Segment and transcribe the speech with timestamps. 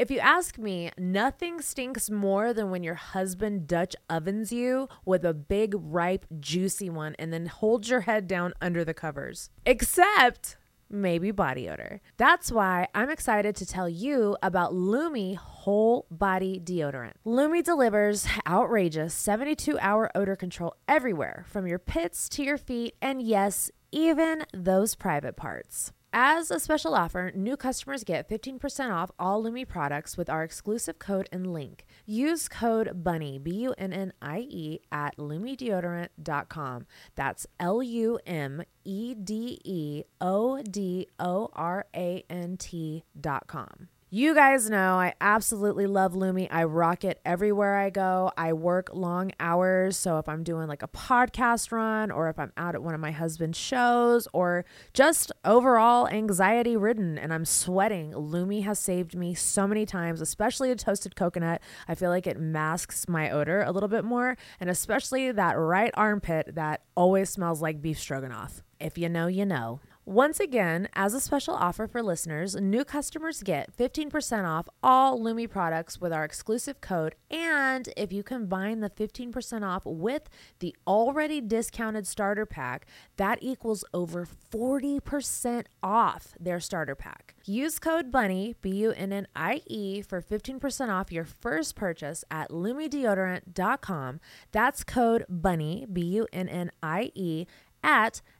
[0.00, 5.26] If you ask me, nothing stinks more than when your husband Dutch ovens you with
[5.26, 9.50] a big, ripe, juicy one and then holds your head down under the covers.
[9.66, 10.56] Except
[10.88, 12.00] maybe body odor.
[12.16, 17.16] That's why I'm excited to tell you about Lume Whole Body Deodorant.
[17.26, 23.20] Lume delivers outrageous 72 hour odor control everywhere, from your pits to your feet, and
[23.20, 25.92] yes, even those private parts.
[26.12, 30.98] As a special offer, new customers get 15% off all Lume products with our exclusive
[30.98, 31.86] code and link.
[32.04, 36.86] Use code BUNNIE, B U N N I E, at lumedeodorant.com.
[37.14, 43.88] That's L U M E D E O D O R A N T.com.
[44.12, 46.48] You guys know I absolutely love Lume.
[46.50, 48.32] I rock it everywhere I go.
[48.36, 49.96] I work long hours.
[49.96, 53.00] So if I'm doing like a podcast run or if I'm out at one of
[53.00, 59.32] my husband's shows or just overall anxiety ridden and I'm sweating, Lume has saved me
[59.32, 61.62] so many times, especially a toasted coconut.
[61.86, 65.92] I feel like it masks my odor a little bit more and especially that right
[65.94, 68.64] armpit that always smells like beef stroganoff.
[68.80, 69.78] If you know, you know.
[70.06, 75.46] Once again, as a special offer for listeners, new customers get 15% off all Lume
[75.46, 77.14] products with our exclusive code.
[77.30, 80.22] And if you combine the 15% off with
[80.60, 82.86] the already discounted starter pack,
[83.18, 87.34] that equals over 40% off their starter pack.
[87.44, 92.24] Use code BUNNIE, B U N N I E, for 15% off your first purchase
[92.30, 94.20] at lumedeodorant.com.
[94.50, 97.46] That's code BUNNIE, B U N N I E,
[97.82, 98.22] at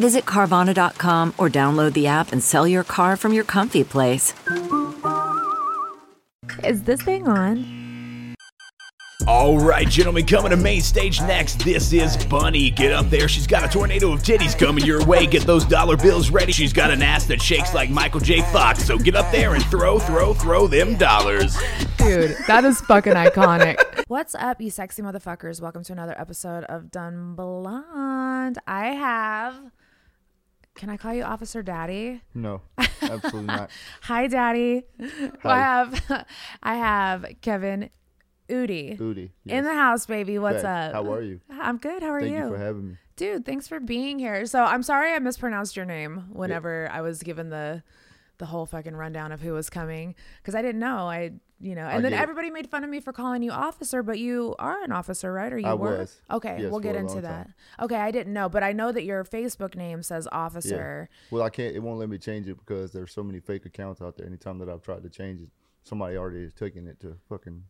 [0.00, 4.32] Visit Carvana.com or download the app and sell your car from your comfy place.
[6.64, 8.34] Is this thing on?
[9.28, 11.62] All right, gentlemen, coming to main stage next.
[11.62, 12.70] This is Bunnie.
[12.70, 13.28] Get up there.
[13.28, 15.26] She's got a tornado of titties coming your way.
[15.26, 16.52] Get those dollar bills ready.
[16.52, 18.40] She's got an ass that shakes like Michael J.
[18.52, 18.82] Fox.
[18.82, 21.58] So get up there and throw, throw, throw them dollars.
[21.98, 23.76] Dude, that is fucking iconic.
[24.08, 25.60] What's up, you sexy motherfuckers?
[25.60, 28.58] Welcome to another episode of Dumb Blonde.
[28.66, 29.70] I have.
[30.80, 32.22] Can I call you Officer Daddy?
[32.32, 32.62] No,
[33.02, 33.68] absolutely not.
[34.00, 34.84] Hi, Daddy.
[35.44, 36.26] I have,
[36.62, 37.90] I have Kevin
[38.48, 39.30] Eudy Booty.
[39.44, 40.38] in the house, baby.
[40.38, 40.94] What's up?
[40.94, 41.42] How are you?
[41.50, 42.02] I'm good.
[42.02, 42.38] How are Thank you?
[42.38, 42.96] Thank you for having me.
[43.16, 44.46] Dude, thanks for being here.
[44.46, 47.82] So I'm sorry I mispronounced your name whenever I was given the
[48.38, 51.10] the whole fucking rundown of who was coming because I didn't know.
[51.10, 52.20] I you know, and I then it.
[52.20, 55.52] everybody made fun of me for calling you officer, but you are an officer, right?
[55.52, 55.98] Or you I were?
[55.98, 56.20] was.
[56.30, 57.44] Okay, Yes, we'll get into that.
[57.46, 57.54] time.
[57.80, 61.08] Okay, I didn't know, but I know that your Facebook name says officer.
[61.30, 61.74] Well, I can't.
[61.76, 64.26] It won't let me change it because there's so many fake accounts out there.
[64.26, 65.50] Anytime that I've tried to change it,
[65.84, 67.62] somebody already has taken it to fucking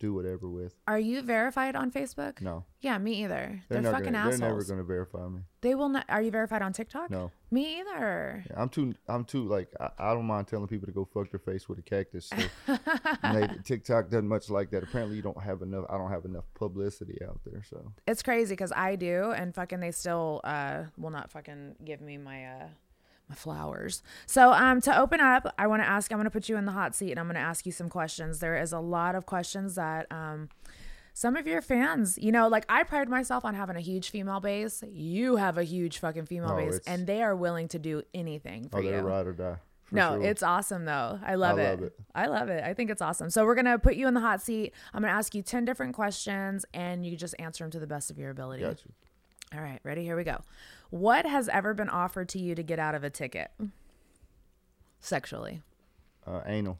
[0.00, 0.74] do whatever with.
[0.88, 2.40] Are you verified on Facebook?
[2.40, 3.62] No, Yeah, me either.
[3.68, 4.40] They're, they're, fucking gonna, assholes.
[4.40, 5.42] They're never gonna verify me.
[5.60, 6.06] They will not.
[6.08, 7.10] Are you verified on TikTok?
[7.10, 7.30] No.
[7.50, 8.42] Me either.
[8.48, 8.94] Yeah, I'm too.
[9.06, 9.68] I'm too like.
[9.78, 12.30] I, I don't mind telling people to go fuck their face with a cactus.
[12.30, 12.36] So
[13.22, 14.82] they, TikTok doesn't much like that.
[14.82, 15.84] Apparently, you don't have enough.
[15.90, 17.62] I don't have enough publicity out there.
[17.68, 22.00] So It's crazy because I do, and fucking they still uh will not fucking give
[22.00, 22.68] me my uh
[23.30, 24.02] my flowers.
[24.26, 26.12] So um to open up, I want to ask.
[26.12, 28.40] I'm gonna put you in the hot seat, and I'm gonna ask you some questions.
[28.40, 30.48] There is a lot of questions that um
[31.14, 34.40] some of your fans, you know, like I pride myself on having a huge female
[34.40, 34.82] base.
[34.90, 38.68] You have a huge fucking female Oh, base, and they are willing to do anything
[38.68, 38.96] for oh, you.
[38.98, 39.56] ride or die.
[39.92, 40.22] No, sure.
[40.22, 41.18] it's awesome though.
[41.24, 41.70] I love, I it.
[41.70, 41.92] love it.
[42.14, 42.62] I love it.
[42.64, 43.28] I think it's awesome.
[43.30, 44.72] So we're gonna put you in the hot seat.
[44.94, 48.10] I'm gonna ask you ten different questions, and you just answer them to the best
[48.10, 48.62] of your ability.
[48.62, 48.92] Got you.
[49.52, 50.04] All right, ready?
[50.04, 50.42] Here we go.
[50.90, 53.50] What has ever been offered to you to get out of a ticket?
[55.00, 55.62] Sexually.
[56.26, 56.78] Uh, anal.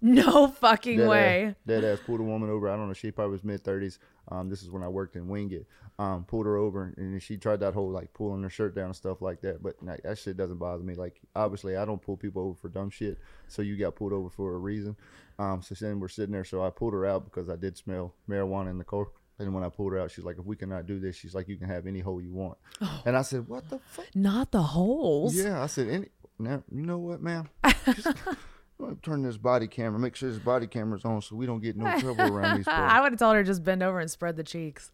[0.00, 1.44] No fucking Dead way.
[1.44, 2.68] Ass, dead ass pulled a woman over.
[2.68, 2.94] I don't know.
[2.94, 3.98] She probably was mid thirties.
[4.30, 5.66] Um, this is when I worked in Wingate.
[5.98, 8.96] Um, pulled her over and she tried that whole like pulling her shirt down and
[8.96, 9.60] stuff like that.
[9.60, 10.94] But like, that shit doesn't bother me.
[10.94, 13.18] Like obviously I don't pull people over for dumb shit.
[13.48, 14.96] So you got pulled over for a reason.
[15.40, 16.44] Um, so then we're sitting there.
[16.44, 19.08] So I pulled her out because I did smell marijuana in the car.
[19.38, 21.48] And when I pulled her out, she's like, "If we cannot do this, she's like,
[21.48, 23.02] you can have any hole you want." Oh.
[23.06, 25.36] And I said, "What the fuck?" Not the holes.
[25.36, 26.06] Yeah, I said, any,
[26.38, 27.48] now, you know what, ma'am?
[27.84, 28.08] Just,
[29.02, 31.98] turn this body camera, make sure this body camera's on so we don't get no
[31.98, 32.72] trouble around these people.
[32.82, 34.90] I would have told her just bend over and spread the cheeks.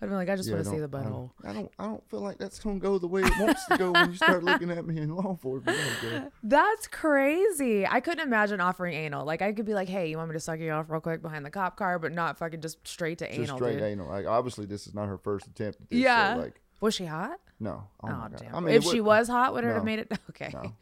[0.00, 1.30] I'd be like, I just Yeah, want to see the I don't- butthole.
[1.44, 1.70] I don't.
[1.78, 4.16] I don't feel like that's gonna go the way it wants to go when you
[4.16, 5.76] start looking at me in law enforcement.
[6.04, 6.24] Okay.
[6.44, 7.86] That's crazy.
[7.86, 9.24] I couldn't imagine offering anal.
[9.26, 11.20] Like I could be like, hey, you want me to suck you off real quick
[11.20, 13.82] behind the cop car, but not fucking just straight to Just anal, straight dude.
[13.82, 14.08] anal.
[14.08, 15.80] Like obviously, this is not her first attempt.
[15.80, 16.34] At this, Yeah.
[16.36, 17.38] So, like Was she hot?
[17.58, 17.82] no.
[18.04, 18.54] Oh, Oh, damn.
[18.54, 20.12] I mean, if it she was hot, would it have made it?
[20.30, 20.50] Okay.
[20.54, 20.72] No.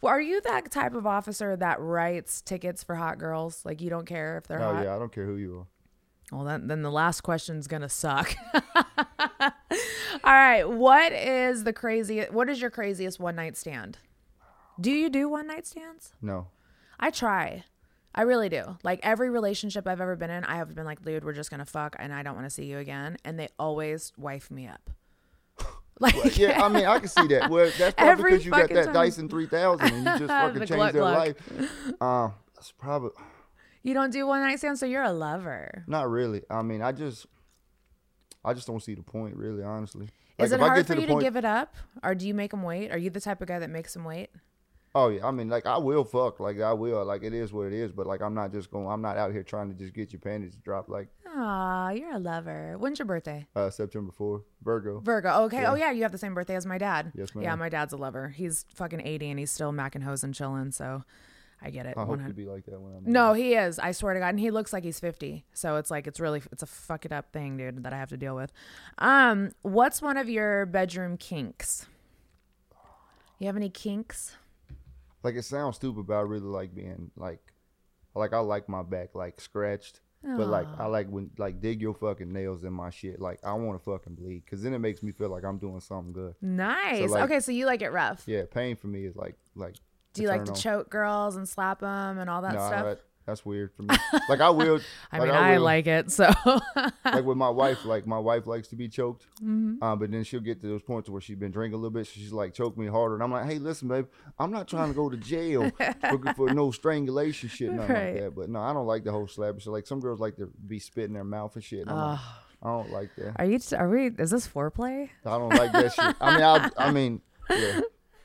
[0.00, 3.64] Well, are you that type of officer that writes tickets for hot girls?
[3.64, 4.84] Like you don't care if they're Oh hot?
[4.84, 5.66] yeah, I don't care who you are.
[6.32, 8.34] Well, then, then the last question's gonna suck.
[9.42, 9.50] All
[10.24, 12.32] right, what is the craziest?
[12.32, 13.98] What is your craziest one night stand?
[14.80, 16.12] Do you do one night stands?
[16.22, 16.48] No.
[16.98, 17.64] I try.
[18.14, 18.78] I really do.
[18.82, 21.64] Like every relationship I've ever been in, I have been like, dude, we're just gonna
[21.64, 23.16] fuck, and I don't want to see you again.
[23.24, 24.90] And they always wife me up.
[26.02, 27.50] Like, Yeah, I mean, I can see that.
[27.50, 28.94] Well, that's probably because you got that time.
[28.94, 31.36] Dyson 3000 and you just fucking changed their life.
[32.00, 33.10] Um, that's probably
[33.82, 35.84] you don't do one night stands, so you're a lover.
[35.86, 36.42] not really.
[36.50, 37.26] I mean, I just,
[38.44, 40.08] I just don't see the point, really, honestly.
[40.38, 42.50] Is it hard for the you point- to give it up, or do you make
[42.52, 42.90] them wait?
[42.90, 44.30] Are you the type of guy that makes them wait?
[44.92, 47.66] Oh yeah, I mean, like I will fuck, like I will, like it is what
[47.68, 47.92] it is.
[47.92, 50.18] But like I'm not just going, I'm not out here trying to just get your
[50.18, 50.88] panties dropped.
[50.88, 51.06] Like
[51.36, 52.74] Aw, you're a lover.
[52.76, 53.46] When's your birthday?
[53.54, 54.98] uh September 4th, Virgo.
[54.98, 55.42] Virgo.
[55.44, 55.64] Okay.
[55.64, 57.12] Oh yeah, you have the same birthday as my dad.
[57.14, 57.44] Yes, ma'am.
[57.44, 58.30] Yeah, my dad's a lover.
[58.30, 60.72] He's fucking 80 and he's still macking hoes and chilling.
[60.72, 61.04] So
[61.62, 61.94] I get it.
[61.96, 63.02] I hope to be like that when I'm.
[63.12, 63.78] No, he is.
[63.78, 65.44] I swear to God, and he looks like he's 50.
[65.52, 68.08] So it's like it's really it's a fuck it up thing, dude, that I have
[68.10, 68.50] to deal with.
[68.98, 71.86] Um, what's one of your bedroom kinks?
[73.38, 74.36] You have any kinks?
[75.22, 77.40] Like it sounds stupid, but I really like being like,
[78.14, 80.00] like I like my back like scratched.
[80.22, 83.20] But like I like when like dig your fucking nails in my shit.
[83.20, 85.80] Like I want to fucking bleed because then it makes me feel like I'm doing
[85.80, 86.34] something good.
[86.42, 87.08] Nice.
[87.10, 88.24] like- okay, so you like it rough.
[88.26, 89.76] Yeah, pain for me is like like.
[90.14, 92.84] Do you like to choke girls and slap them and all that No, stuff?
[92.84, 93.94] that, that's weird for me.
[94.28, 94.80] Like I will.
[95.12, 96.10] I like, mean, I, will- like it.
[96.10, 96.30] So
[97.04, 99.82] like with my wife, like my wife likes to be choked, Mm-hmm.
[99.82, 102.06] um, but then she'll get to those points where she's been drinking a little bit.
[102.06, 104.06] So she's like, choke me harder, and I'm like, hey, listen, babe,
[104.38, 105.70] I'm not trying to go to jail
[106.10, 108.14] for, for no strangulation shit, nothing Right.
[108.14, 108.34] like that.
[108.36, 109.60] But no, I don't like the whole slap.
[109.62, 111.86] So like some girls like to be spitting their mouth and shit.
[111.86, 112.18] And like,
[112.62, 113.32] I don't like that.
[113.36, 113.58] are you?
[113.76, 114.06] Are we?
[114.18, 115.08] Is this foreplay?
[115.24, 116.14] I don't like that shit.
[116.20, 117.80] I mean, I, I mean, yeah.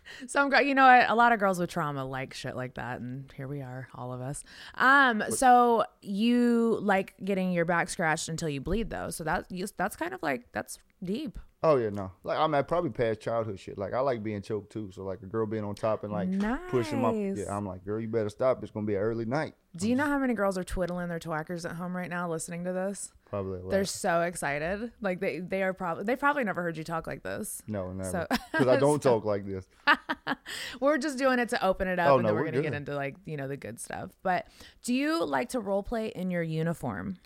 [0.27, 1.09] Some girl, you know, what?
[1.09, 4.13] a lot of girls with trauma like shit like that, and here we are, all
[4.13, 4.43] of us.
[4.75, 9.09] Um, so you like getting your back scratched until you bleed, though.
[9.09, 11.39] So that you, that's kind of like that's deep.
[11.67, 12.11] Oh yeah, no.
[12.23, 13.75] Like I'm at probably past childhood shit.
[13.77, 14.91] Like I like being choked too.
[14.93, 16.29] So like a girl being on top and like
[16.69, 17.45] pushing my yeah.
[17.49, 18.61] I'm like, girl, you better stop.
[18.61, 19.55] It's gonna be an early night.
[19.75, 22.63] Do you know how many girls are twiddling their twackers at home right now, listening
[22.65, 23.11] to this?
[23.25, 23.61] Probably.
[23.69, 24.91] They're so excited.
[25.01, 27.63] Like they they are probably they probably never heard you talk like this.
[27.67, 28.11] no, never.
[28.11, 29.65] So- Because I don't talk like this.
[30.79, 32.61] We're just doing it to open it up, Oh, and no, then we're we're gonna
[32.63, 34.11] get into like you know the good stuff.
[34.23, 34.45] But
[34.83, 37.17] do you like to role play in your uniform?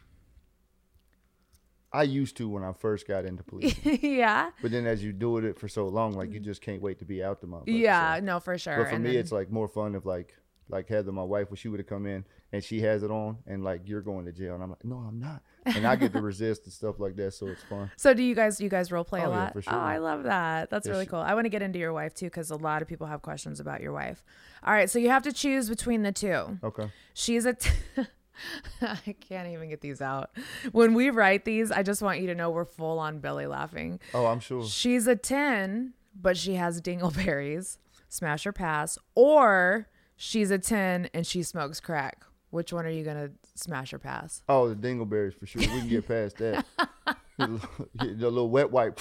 [1.92, 3.76] I used to when I first got into police.
[3.84, 4.52] yeah.
[4.62, 7.06] But then as you do it for so long, like you just can't wait to
[7.06, 7.64] be out the motherfucker.
[7.80, 8.22] Yeah, so.
[8.24, 8.78] no, for sure.
[8.78, 10.36] But for And me, then- it's like more fun if like
[10.72, 13.40] like Heather, my wife, when she would have come in and she has it on,
[13.48, 16.14] and like you're going to jail, and I'm like, no, I'm not, and I get
[16.14, 17.90] to resist and stuff like that, so it's fun.
[17.98, 19.54] So do you guys you guys role play a Oh, yeah, lot?
[19.54, 20.70] for Oh, I love that.
[20.70, 21.22] That's Yeah, really cool.
[21.22, 23.60] I want to get into your wife too because a lot of people have questions
[23.60, 24.24] about your wife.
[24.64, 26.60] All right, so you have to choose between the two.
[26.64, 26.92] Okay.
[27.16, 27.54] She's a.
[27.56, 27.72] T-
[28.82, 30.32] I can't even get these out.
[30.72, 34.00] When we write these, I just want you to know we're full on belly laughing.
[34.14, 34.66] Oh, I'm sure.
[34.66, 37.78] She's a 10, but she has dingleberries,
[38.08, 42.26] smash or pass, or she's a 10 and she smokes crack.
[42.52, 44.42] Which one are you going to smash or pass?
[44.50, 45.62] Oh, the dingleberries for sure.
[45.62, 46.66] We can get past that.
[47.38, 47.60] the
[47.96, 49.00] little wet wipe.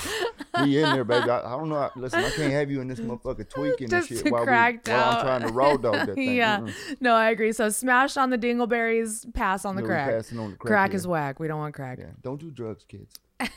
[0.61, 1.31] We in there, baby.
[1.31, 1.91] I, I don't know.
[1.97, 4.79] Listen, I can't have you in this motherfucker tweaking and Just shit while, we, while.
[4.85, 6.35] I'm trying to raw dog that thing.
[6.37, 6.61] yeah.
[6.61, 6.75] Mm-mm.
[7.01, 7.53] No, I agree.
[7.53, 10.11] So smash on the dingleberries, pass on the No, crack.
[10.11, 11.41] passing on the crack crack is whack.
[11.41, 12.07] We don't want crack Yeah.
[12.23, 13.15] Don't do drugs, kids.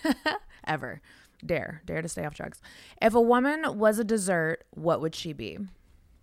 [0.66, 1.02] ever.
[1.46, 1.82] Dare.
[1.86, 2.62] Dare to stay off drugs.
[3.02, 5.58] If a woman was a dessert, what would she be?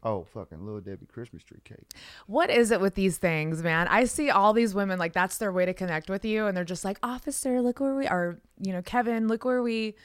[0.02, 1.92] Oh, fucking little Debbie Christmas tree cake.
[2.26, 3.88] What is it with these things, man?
[3.88, 6.64] I see all these women like that's their way to connect with you, and they're
[6.64, 9.96] just like, "Officer, look where we are." You know, Kevin, look where we,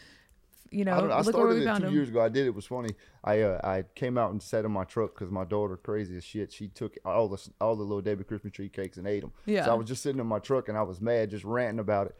[0.72, 0.98] you know, I.
[0.98, 1.94] I look where started we it found two him.
[1.94, 2.22] years ago.
[2.22, 2.48] I did.
[2.48, 2.90] It was funny.
[3.24, 6.24] I uh, I came out and sat in my truck because my daughter, crazy as
[6.24, 9.32] shit, she took all the all the little Debbie Christmas tree cakes and ate them.
[9.46, 9.66] Yeah.
[9.66, 12.08] So I was just sitting in my truck and I was mad, just ranting about
[12.08, 12.16] it.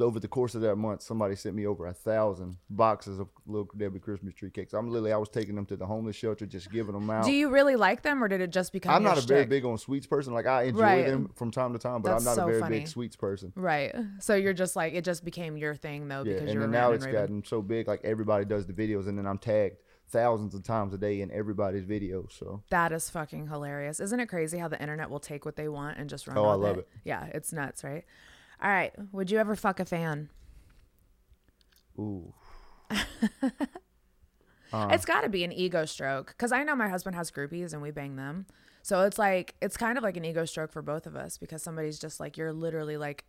[0.00, 3.68] Over the course of that month, somebody sent me over a thousand boxes of little
[3.76, 4.72] Debbie Christmas tree cakes.
[4.72, 7.24] I'm literally, I was taking them to the homeless shelter, just giving them out.
[7.24, 8.94] Do you really like them, or did it just become?
[8.94, 10.32] I'm not a very big on sweets person.
[10.32, 11.06] Like I enjoy Right.
[11.06, 12.78] them from time to time, but That's I'm not so a very funny.
[12.80, 13.52] big sweets person.
[13.54, 13.94] Right.
[14.18, 16.92] So you're just like it just became your thing though Yeah, because and then now
[16.92, 19.76] it's gotten so big, like everybody does the videos, and then I'm tagged
[20.08, 22.32] thousands of times a day in everybody's videos.
[22.32, 24.00] So That is fucking hilarious.
[24.00, 26.46] Isn't it crazy how the internet will take what they want and just run Oh,
[26.46, 26.88] I with love it.
[27.04, 28.04] Yeah, it's nuts, right?
[28.62, 28.92] All right.
[29.10, 30.28] Would you ever fuck a fan?
[31.98, 32.32] Ooh.
[34.74, 34.88] Uh.
[34.90, 37.82] it's got to be an ego stroke because I know my husband has groupies and
[37.82, 38.46] we bang them.
[38.80, 41.62] So it's like it's kind of like an ego stroke for both of us because
[41.62, 43.26] somebody's just like you're literally like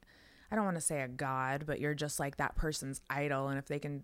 [0.50, 3.58] I don't want to say a god, but you're just like that person's idol, and
[3.58, 4.04] if they can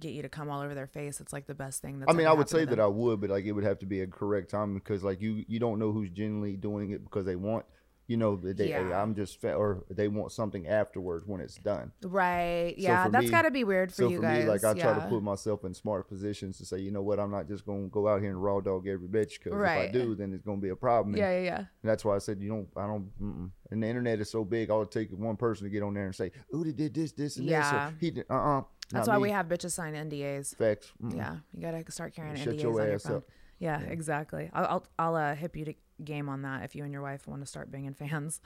[0.00, 2.00] get you to come all over their face, it's like the best thing.
[2.00, 2.80] That's I mean, I would say that.
[2.80, 5.44] I would, but like it would have to be a correct time because like you
[5.46, 7.64] you don't know who's genuinely doing it because they want
[8.08, 9.00] you know they hey, Yeah.
[9.02, 11.92] I'm just fat or they want something afterwards when it's done.
[12.02, 12.74] right?
[12.76, 14.44] Yeah, that's me- got to be weird for so you for guys.
[14.44, 17.18] me, like I try to put myself in smart positions to say, you know what,
[17.20, 19.88] I'm not just gonna go out here and raw dog every bitch because if I
[19.92, 21.14] do, then it's gonna be a problem.
[21.14, 21.58] And- Yeah, yeah, yeah.
[21.58, 22.68] And that's why I said you don't.
[22.76, 23.10] I don't.
[23.22, 23.50] Mm-mm.
[23.70, 24.68] And the internet is so big.
[24.90, 27.36] Takes is one person to get on there and say, ooh they did this, this,
[27.36, 27.60] and Yeah.
[27.88, 28.26] this." Or, he did.
[28.28, 28.34] Uh.
[28.34, 30.54] uh That's why we have bitches sign NDAs.
[30.56, 30.92] facts.
[31.02, 31.16] Mm-mm.
[31.16, 33.16] Yeah, you gotta start carrying Shut NDAs your on your ass phone.
[33.18, 33.24] up.
[33.58, 34.50] Yeah, exactly.
[34.52, 37.26] I'll I'll, I'll uh, hip you to game on that if you and your wife
[37.26, 38.40] want to start banging fans.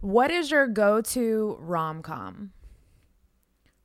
[0.00, 2.52] What is your go-to rom-com,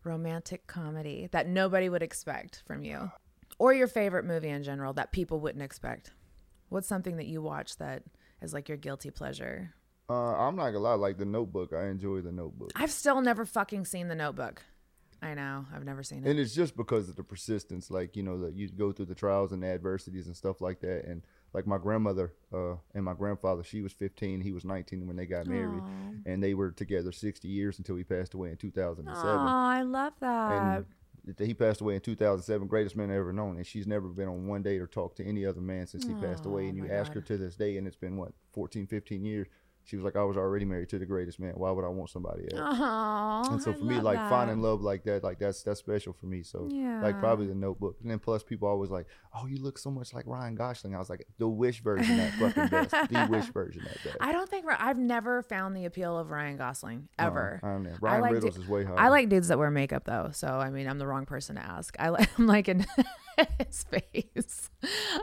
[0.03, 3.11] romantic comedy that nobody would expect from you,
[3.57, 6.11] or your favorite movie in general that people wouldn't expect?
[6.69, 8.03] What's something that you watch that
[8.41, 9.73] is like your guilty pleasure?
[10.09, 10.93] Uh, I'm not gonna lie.
[10.93, 12.71] Like the Notebook, I enjoy the Notebook.
[12.75, 14.63] I've still never fucking seen The Notebook.
[15.21, 16.29] I know, I've never seen it.
[16.29, 19.15] and it's just because of the persistence like you know that you go through the
[19.15, 21.23] trials and the adversities and stuff like that and
[21.55, 25.25] like my grandmother uh, and my grandfather she was 15 he was 19 when they
[25.25, 25.81] got married.
[26.27, 30.13] And they were together 60 years until he passed away in 2007 Oh, I love
[30.19, 30.51] that.
[31.27, 34.27] and he passed away in 2007 greatest man I ever known and she's never been
[34.27, 36.87] on one date or talked to any other man since he passed away and you
[36.87, 39.47] ask her to this day and it's been what 14 15 years
[39.85, 42.09] she was like i was already married to the greatest man why would i want
[42.09, 42.77] somebody else
[43.47, 46.25] Oh, and so for me, like finding love like that, like that's that's special for
[46.25, 46.43] me.
[46.43, 46.67] So
[47.01, 50.13] like probably the Notebook, and then plus people always like, oh, you look so much
[50.13, 50.95] like Ryan Gosling.
[50.95, 54.17] I was like, the Wish version at fucking best, the Wish version at best.
[54.19, 57.59] I don't think I've never found the appeal of Ryan Gosling ever.
[57.63, 57.93] I don't know.
[58.01, 58.99] Ryan like Reynolds du- is way higher.
[58.99, 61.61] I like dudes that wear makeup though, so I mean, I'm the wrong person to
[61.65, 61.95] ask.
[61.99, 62.85] I like, I'm like in
[63.59, 64.69] his face.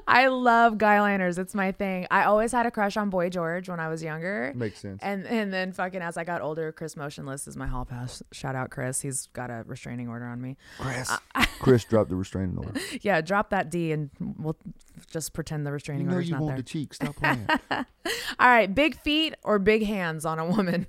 [0.06, 1.38] I love guy liners.
[1.38, 2.06] It's my thing.
[2.10, 4.52] I always had a crush on Boy George when I was younger.
[4.54, 5.00] Makes sense.
[5.02, 8.22] And and then fucking as I got older, Chris Motionless is my hall pass.
[8.32, 9.00] Shout out Chris.
[9.00, 10.56] He's got a restraining order on me.
[10.78, 11.10] Chris,
[11.60, 12.80] Chris dropped the restraining order.
[13.00, 14.56] Yeah, drop that D and we'll
[15.10, 16.56] just pretend the restraining You know order's you not want there.
[16.58, 16.94] the cheek.
[16.94, 17.46] Stop playing.
[17.70, 17.84] All
[18.48, 20.86] right, big feet or big hands on a woman.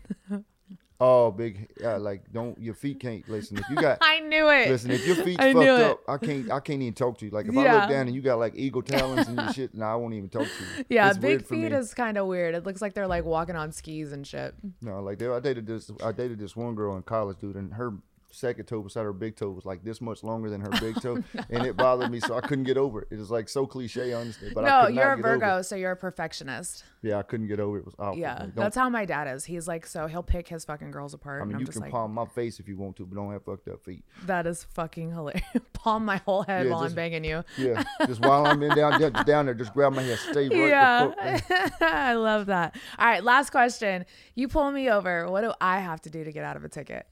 [1.03, 1.69] Oh, big.
[1.79, 3.57] Yeah, like don't your feet can't listen.
[3.57, 4.69] If you got I knew it.
[4.69, 5.67] Listen, if your feet fucked it.
[5.67, 6.51] up, I can't.
[6.51, 7.31] I can't even talk to you.
[7.31, 9.95] Like if I look down and you got like eagle talons and shit, nah, I
[9.95, 10.85] won't even talk to you.
[10.89, 12.55] Yeah, It's big feet is kind of weird.
[12.55, 14.53] It looks like they're like walking on skis and shit.
[14.81, 15.91] No, like they, I dated this.
[16.03, 17.93] I dated this one girl in college, dude, and her
[18.33, 21.23] second toe beside her big toe was like this much longer than her big toe,
[21.49, 23.07] and it bothered me, so I couldn't get over it.
[23.11, 26.83] It was like so cliche, honestly, but no, you're a Virgo, so you're a perfectionist.
[27.01, 27.81] Yeah, I couldn't get over it.
[27.81, 28.17] It was awful.
[28.19, 29.43] Yeah, Like, that's how my dad is.
[29.43, 31.39] He's like, so he'll pick his fucking girls apart.
[31.39, 33.15] I and mean, you just can like, palm my face if you want to, but
[33.15, 34.03] don't have fucked up feet.
[34.25, 35.43] that is fucking hilarious.
[35.73, 37.43] Palm my whole head Yeah, while I'm banging you.
[37.57, 40.69] Yeah, just while I'm in down, down, there, just grab my hair, stay right.
[40.69, 41.39] Yeah,
[41.81, 42.77] I love that.
[42.97, 44.05] All right, last question.
[44.35, 45.29] You pull me over.
[45.29, 47.05] What do I have to do to get out of a ticket?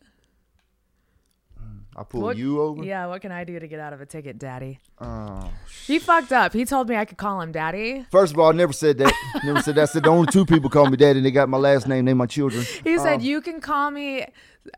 [1.96, 2.84] I pull What- you over.
[2.84, 4.80] Yeah, what can I do to get out of a ticket, Daddy?
[5.00, 5.50] Oh,
[5.88, 6.54] He fucked up.
[6.54, 8.06] He told me I could call him Daddy.
[8.12, 9.14] First of all, I never said that.
[9.44, 9.82] never said that.
[9.82, 11.20] I said the only two people call me daddy.
[11.20, 12.06] and They got my last name.
[12.06, 12.64] They my children.
[12.84, 14.26] He said, Um, You can call me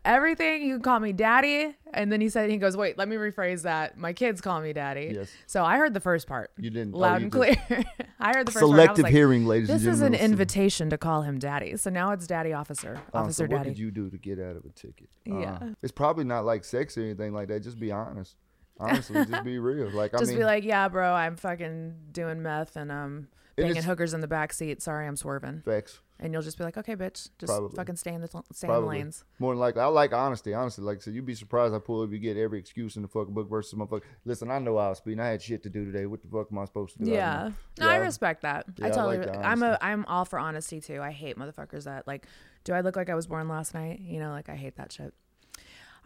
[0.04, 0.62] everything.
[0.62, 1.74] You can call me daddy.
[1.92, 3.96] And then he said, He goes, Wait, let me rephrase that.
[3.96, 5.12] My kids call me daddy.
[5.14, 5.30] Yes.
[5.46, 6.50] So I heard the first part.
[6.58, 7.56] You didn't- oh, Loud you and clear.
[8.20, 8.72] I heard the first part.
[8.72, 11.76] I Selective like, hearing, ladies and This is an invitation to call him daddy.
[11.76, 13.00] So now it's daddy officer.
[13.12, 15.08] Uh, Officer so what did you do to get out of a ticket?
[15.24, 15.58] Yeah.
[15.60, 17.60] Uh, it's probably not like sex or anything like that.
[17.60, 18.36] Just be honest.
[18.80, 19.90] Honestly, just be real.
[19.90, 23.84] Like I Just mean, be like, Yeah, bro, I'm fucking doing meth and um banging
[23.84, 24.82] hookers in the back seat.
[24.82, 25.62] Sorry, I'm swerving.
[25.64, 26.00] facts.
[26.20, 27.28] And you'll just be like, Okay, bitch.
[27.38, 27.74] Just Probably.
[27.76, 29.24] fucking stay in the, stay in the Probably lanes.
[29.40, 29.80] more than likely.
[29.82, 30.54] I like honesty.
[30.54, 31.74] Honestly, like so, you'd be surprised.
[31.74, 34.02] I pull up, you get every excuse in the fucking book versus motherfucker.
[34.24, 35.18] Listen, I know I was speeding.
[35.20, 36.06] I had shit to do today.
[36.06, 37.16] What the fuck am I supposed to do?
[37.16, 37.86] I don't Yeah.
[37.88, 38.66] I respect that.
[38.78, 39.18] Yeah, I I totally.
[39.18, 39.76] like I'm a.
[39.80, 41.00] I'm all for honesty too.
[41.02, 42.26] I hate motherfuckers that like.
[42.62, 44.00] Do I look like I was born last night?
[44.00, 45.12] You know, like I hate that shit.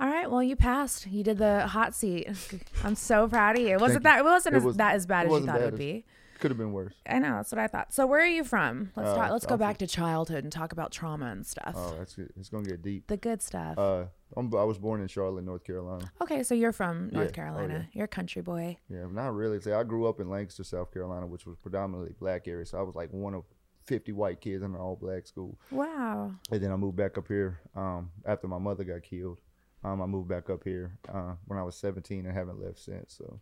[0.00, 0.31] All right.
[0.31, 1.07] Well, you passed.
[1.07, 2.29] You did the hot seat.
[2.85, 3.75] I'm so proud of you.
[3.75, 4.19] It wasn't Thank that?
[4.21, 6.07] It wasn't It as was- that as bad as you thought it would be.
[6.38, 6.95] Could have been worse.
[7.09, 7.37] I know.
[7.37, 7.92] That's what I thought.
[7.92, 8.92] So where are you from?
[8.97, 9.30] Let's Uh, talk.
[9.33, 11.75] Let's go I'm back to childhood and talk about trauma and stuff.
[11.76, 12.33] Oh, that's good.
[12.37, 13.07] It's gonna get deep.
[13.09, 13.76] the good stuff.
[13.78, 14.04] Uh,
[14.37, 16.12] I'm, I was born in Charlotte, North Carolina.
[16.21, 17.30] okay, so you're from North yeah.
[17.30, 17.88] Oh, Carolina.
[17.92, 18.76] You're a country boy.
[18.88, 19.61] Yeah, not really.
[19.61, 22.66] See, I grew up in Lancaster, South Carolina, which was predominantly black area.
[22.66, 23.45] So I was like one of
[23.87, 25.59] 50 white kids in an all black school.
[25.71, 26.35] Wow.
[26.52, 29.40] And then I moved back up here um, after my mother got killed.
[29.83, 33.14] Um, I moved back up here uh, when I was 17 and haven't left since.
[33.16, 33.40] So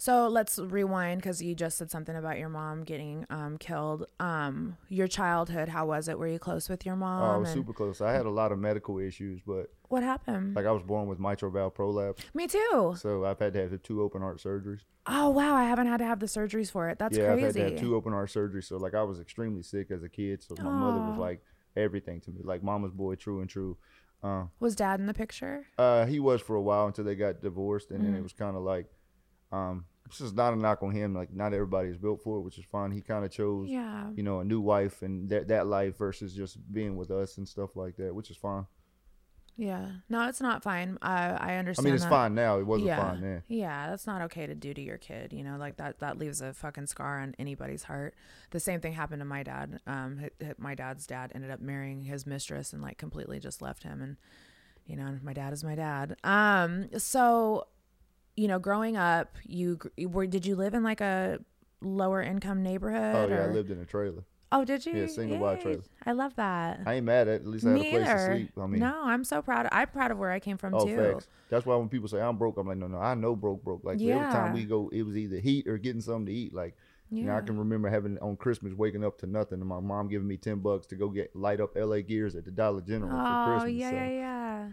[0.00, 4.06] So let's rewind because you just said something about your mom getting um, killed.
[4.20, 6.18] Um, your childhood, how was it?
[6.18, 7.20] Were you close with your mom?
[7.22, 8.00] Oh, I was and super close.
[8.00, 10.54] I had a lot of medical issues, but what happened?
[10.54, 12.94] like I was born with mitral valve prolapse, Me too.
[12.96, 14.80] so I've had to have two open heart surgeries.
[15.06, 16.98] Oh wow, I haven't had to have the surgeries for it.
[16.98, 17.46] That's yeah, crazy.
[17.46, 18.64] I've had to have two open heart surgeries.
[18.64, 20.42] So like I was extremely sick as a kid.
[20.42, 21.42] So my mother was like
[21.76, 23.78] everything to me, like mama's boy, true and true.
[24.22, 25.66] Uh, Was dad in the picture?
[25.78, 28.18] uh, he was for a while until they got divorced, and then Mm-hmm.
[28.18, 28.86] it was kind of like,
[29.52, 31.14] um, this is not a knock on him.
[31.14, 32.90] Like not everybody is built for it, which is fine.
[32.90, 34.10] He kind of chose, Yeah.
[34.14, 37.46] you know, a new wife and that that life versus just being with us and
[37.46, 38.66] stuff like that, which is fine.
[39.56, 39.88] Yeah.
[40.08, 40.98] No, it's not fine.
[41.02, 41.84] I I understand.
[41.84, 42.10] I mean, it's that.
[42.10, 42.58] fine now.
[42.58, 43.10] It wasn't yeah.
[43.10, 43.42] fine then.
[43.48, 45.32] Yeah, that's not okay to do to your kid.
[45.32, 48.14] You know, like that that leaves a fucking scar on anybody's heart.
[48.50, 49.80] The same thing happened to my dad.
[49.86, 50.20] Um,
[50.58, 54.00] my dad's dad ended up marrying his mistress and like completely just left him.
[54.00, 54.16] And
[54.86, 56.16] you know, my dad is my dad.
[56.22, 57.66] Um, so
[58.38, 61.40] you know, growing up, you were did you live in like a
[61.80, 63.14] lower income neighborhood?
[63.14, 64.22] Oh yeah, I lived in a trailer.
[64.52, 64.94] Oh, did you?
[64.94, 65.82] Yeah, single wide trailer.
[66.06, 66.80] I love that.
[66.86, 67.34] I ain't mad at.
[67.34, 67.42] it.
[67.42, 68.50] At least I had Me a place to sleep.
[68.56, 69.66] I mean, no, I'm so proud.
[69.66, 70.94] Of, I'm proud of where I came from oh too.
[70.96, 71.26] facts.
[71.50, 73.82] That's why when people say I'm broke, I'm like, no, no, I know broke, broke.
[73.84, 74.32] Like every Yeah.
[74.32, 76.54] time we go, it was either heat or getting something to eat.
[76.54, 76.76] Like,
[77.10, 80.08] you know, I can remember having on Christmas waking up to nothing, and my mom
[80.08, 82.02] giving me ten bucks to go get light up L.A.
[82.02, 83.96] Gears at the Dollar General for Oh, yeah, so.
[83.96, 84.68] yeah, yeah.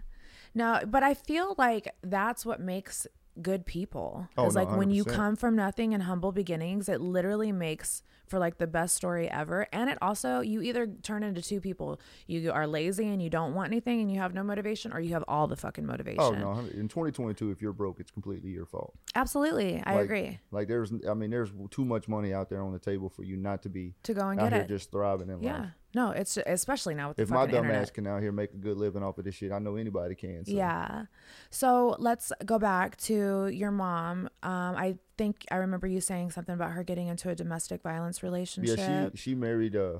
[0.53, 3.07] No, but I feel like that's what makes
[3.41, 4.27] good people.
[4.37, 8.39] Oh, no, like when you come from nothing and humble beginnings, it literally makes for
[8.39, 9.67] like the best story ever.
[9.71, 11.99] And it also you either turn into two people.
[12.27, 15.13] You are lazy and you don't want anything and you have no motivation, or you
[15.13, 16.21] have all the fucking oh, motivation.
[16.21, 16.59] Oh no!
[16.73, 18.93] In 2022, if you're broke, it's completely your fault.
[19.13, 19.81] Absolutely.
[19.85, 20.39] I Like- agree.
[20.51, 23.37] Like there's, I mean, there's too much money out there on the table for you
[23.37, 24.67] not to be To go and out get it.
[24.69, 25.59] just thriving in Yeah.
[25.59, 25.69] life.
[25.95, 27.83] No, it's especially now with If my dumb internet.
[27.83, 30.13] ass can out here make a good living off of this shit, I know anybody
[30.13, 30.43] can.
[30.43, 30.51] So.
[30.51, 31.05] Yeah.
[31.51, 34.29] So let's go back to your mom.
[34.43, 38.21] Um, I think I remember you saying something about her getting into a domestic violence
[38.21, 38.77] relationship.
[38.77, 39.77] Yeah, she she married.
[39.77, 39.99] Uh,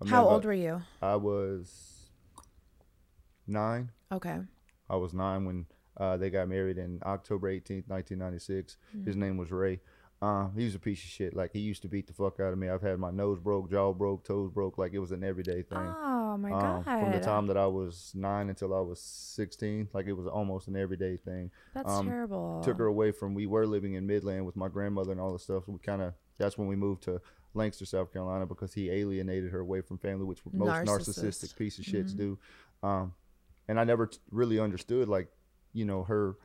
[0.00, 0.82] a How old were you?
[1.00, 2.10] I was
[3.46, 3.92] nine.
[4.10, 4.38] Okay.
[4.90, 5.66] I was nine when
[5.98, 8.76] uh, they got married in October 18th, 1996.
[9.04, 9.78] His name was Ray.
[10.22, 11.34] Uh, he was a piece of shit.
[11.34, 12.68] Like he used to beat the fuck out of me.
[12.68, 14.78] I've had my nose broke, jaw broke, toes broke.
[14.78, 15.78] Like it was an everyday thing.
[15.78, 16.84] Oh my Um, god.
[16.84, 20.68] from the time that I was nine until I was 16, like it was almost
[20.68, 21.50] an everyday thing.
[21.74, 22.62] That's um, terrible.
[22.64, 23.34] Took her away from.
[23.34, 25.66] We were living in Midland with my grandmother and all the stuff.
[25.66, 26.14] We kind of.
[26.38, 27.20] That's when we moved to
[27.54, 31.18] Lancaster, South Carolina, because he alienated her away from family, which most Narcissist.
[31.24, 32.38] narcissistic piece of shits do.
[32.82, 33.12] Um,
[33.68, 35.28] and I never t- really understood, like,
[35.72, 36.36] you know, her,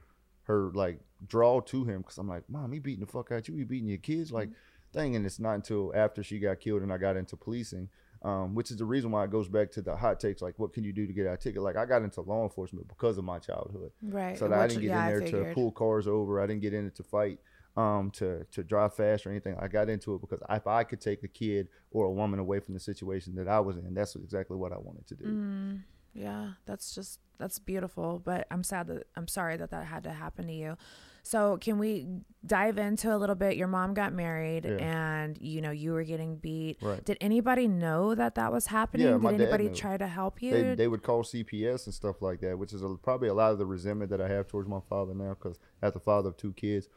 [0.44, 3.56] her like draw to him, because I'm like, mom, he beating the fuck out you,
[3.56, 4.50] he beating your kids, like,
[4.94, 5.16] thing.
[5.16, 7.90] And it's not until after she got killed and I got into policing.
[8.24, 10.74] Um, which is the reason why it goes back to the hot takes, like what
[10.74, 11.62] can you do to get out of ticket?
[11.62, 14.36] Like I got into law enforcement because of my childhood, Right.
[14.36, 16.42] so that I didn't get yeah, in there to pull cars over.
[16.42, 17.38] I didn't get in it to fight,
[17.78, 19.56] um, to to drive fast or anything.
[19.60, 22.60] I got into it because if I could take a kid or a woman away
[22.60, 25.26] from the situation that I was in, that's exactly what I wanted to do.
[25.26, 25.84] Mm.
[26.16, 30.12] Yeah, that's just that's beautiful, but I'm sad that I'm sorry that that had to
[30.12, 30.78] happen to you.
[31.24, 32.08] So, can we
[32.46, 33.58] dive into a little bit?
[33.58, 34.78] Your mom got married Yeah.
[34.78, 36.78] and you know, you were getting beat.
[36.82, 37.04] Right.
[37.04, 39.08] Did anybody know that that was happening?
[39.08, 40.52] Yeah, Did anybody try to help you?
[40.52, 43.52] They, they would call CPS and stuff like that, which is a, probably a lot
[43.52, 45.30] of the resentment that I have towards my father now.
[45.38, 46.88] Because as the father of two kids,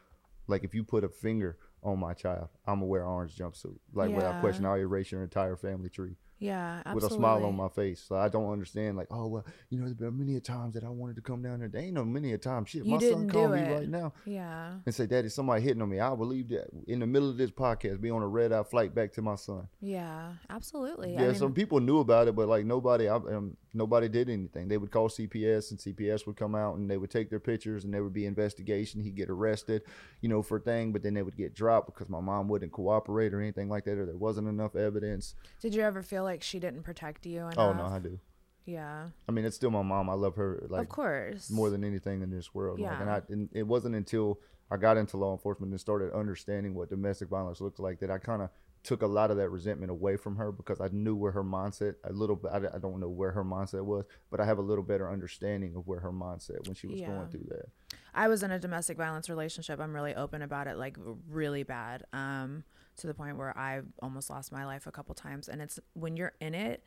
[0.47, 3.77] like if you put a finger on my child, I'm gonna wear orange jumpsuit.
[3.93, 6.15] Like without question, I'll erase your entire family tree.
[6.41, 6.95] Yeah, absolutely.
[6.95, 8.03] with a smile on my face.
[8.05, 10.83] So I don't understand, like, oh well, you know, there's been many a times that
[10.83, 11.69] I wanted to come down there.
[11.69, 12.65] There ain't no many a time.
[12.65, 14.73] Shit, You my son called me right now Yeah.
[14.85, 15.99] and say, Daddy, somebody hitting on me.
[15.99, 18.93] I believe that in the middle of this podcast, be on a red eye flight
[18.93, 19.67] back to my son.
[19.79, 21.13] Yeah, absolutely.
[21.13, 24.29] Yeah, I mean, some people knew about it, but like nobody, I, um, nobody did
[24.29, 24.67] anything.
[24.67, 27.83] They would call CPS, and CPS would come out and they would take their pictures,
[27.85, 29.01] and there would be investigation.
[29.01, 29.83] He'd get arrested,
[30.21, 32.71] you know, for a thing, but then they would get dropped because my mom wouldn't
[32.71, 35.35] cooperate or anything like that, or there wasn't enough evidence.
[35.61, 37.57] did you ever feel like she didn't protect you enough?
[37.57, 38.19] Oh no, I do.
[38.65, 39.07] Yeah.
[39.27, 40.09] I mean, it's still my mom.
[40.09, 41.49] I love her like of course.
[41.49, 42.79] more than anything in this world.
[42.79, 44.39] Like, and I, and it wasn't until
[44.69, 48.17] I got into law enforcement and started understanding what domestic violence looks like that I
[48.19, 48.49] kind of
[48.83, 51.95] took a lot of that resentment away from her because I knew where her mindset
[52.03, 52.51] a little bit.
[52.53, 55.75] I, I don't know where her mindset was, but I have a little better understanding
[55.75, 57.07] of where her mindset when she was Yeah.
[57.07, 57.65] going through that.
[58.13, 59.79] I was in a domestic violence relationship.
[59.79, 60.97] I'm really open about it, like
[61.29, 62.63] really bad, um,
[62.97, 65.47] to the point where I almost lost my life a couple times.
[65.47, 66.83] And it's when you're in it,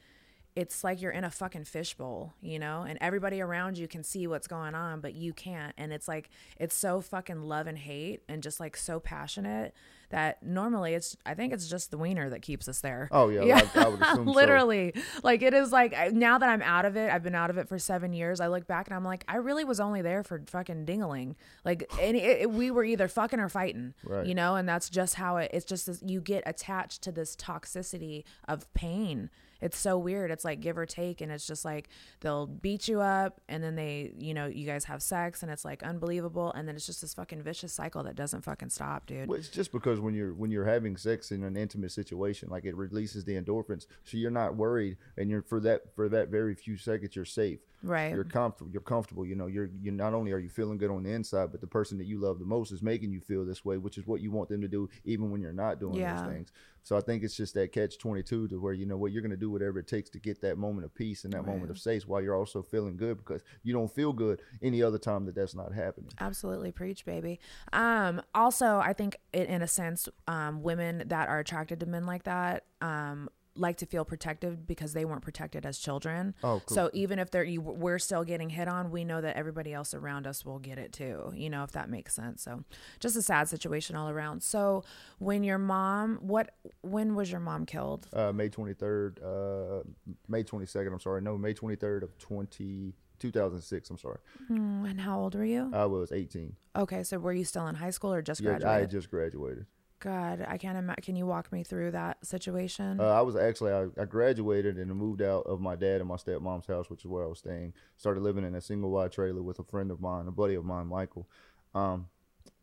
[0.57, 4.27] it's like you're in a fucking fishbowl, you know, and everybody around you can see
[4.27, 5.75] what's going on, but you can't.
[5.77, 9.75] And it's like, it's so fucking love and hate and just like so passionate
[10.15, 13.09] that normally it's I think it's just the wiener that keeps us there.
[13.11, 13.43] Oh, yeah,
[13.75, 14.31] I- I would assume so.
[14.33, 14.95] literally.
[15.25, 17.69] Like it is like now that I'm out of it, I've been out of it
[17.69, 18.39] for seven years.
[18.41, 21.35] I look back and I'm like, I really was only there for fucking dingaling.
[21.65, 24.25] Like, and it, it- we were either fucking or fighting, Right.
[24.27, 24.55] you know.
[24.55, 25.51] And that's just how it.
[25.53, 29.31] It's just this, you get attached to this toxicity of pain.
[29.61, 30.31] It's so weird.
[30.31, 31.89] It's like give or take, and it's just like
[32.21, 35.65] they'll beat you up, and then they, you know, you guys have sex, and it's
[35.65, 39.27] like unbelievable, and then it's just this fucking vicious cycle that doesn't fucking stop, dude.
[39.29, 42.65] Well, it's just because when you're when you're having sex in an intimate situation, like
[42.65, 46.55] it releases the endorphins, so you're not worried, and you're for that for that very
[46.55, 47.59] few seconds you're safe.
[47.83, 48.13] Right.
[48.15, 48.71] You're comfortable.
[48.73, 49.27] You're comfortable.
[49.27, 51.67] You know, you're you not only are you feeling good on the inside, but the
[51.67, 54.21] person that you love the most is making you feel this way, which is what
[54.23, 56.15] you want them to do, even when you're not doing Yeah.
[56.15, 56.53] those things.
[56.85, 59.23] So I think it's just that catch twenty two to where you know what you're
[59.23, 61.79] gonna do whatever it takes to get that moment of peace and that moment of
[61.79, 65.35] safe, while you're also feeling good because you don't feel good any other time that
[65.35, 66.11] that's not happening.
[66.21, 67.41] Absolutely preach, baby.
[67.73, 72.07] Um, also, I think in, in a sense, um, women that are attracted to men
[72.07, 76.35] like that, um, like to feel protected because they weren't protected as children.
[76.43, 76.75] Oh, cool.
[76.75, 79.95] So even if they're you, we're still getting hit on, we know that everybody else
[79.95, 81.33] around us will get it too.
[81.35, 82.43] You know, if that makes sense.
[82.43, 82.65] So
[83.01, 84.43] just a sad situation all around.
[84.43, 84.83] So
[85.19, 88.09] when your mom, what, when was your mom killed?
[88.13, 89.83] uh, May 23rd, uh,
[90.29, 91.23] May 22nd, I'm sorry.
[91.23, 94.19] No, May 23rd of 20, 2006, I'm sorry.
[94.51, 95.71] Mm, And how old were you?
[95.73, 96.57] I was 18.
[96.77, 98.69] Okay, so were you still in high school or just Yeah, graduated?
[98.77, 99.67] I had just graduated.
[100.05, 101.03] God, I can't imagine.
[101.03, 103.01] Can you walk me through that situation?
[103.01, 106.17] Uh, I was actually, I, I graduated and moved out of my dad and my
[106.17, 107.73] stepmom's house, which is where I was staying.
[107.97, 110.65] Started living in a single wide trailer with a friend of mine, a buddy of
[110.67, 111.27] mine, Michael.
[111.75, 112.09] Um,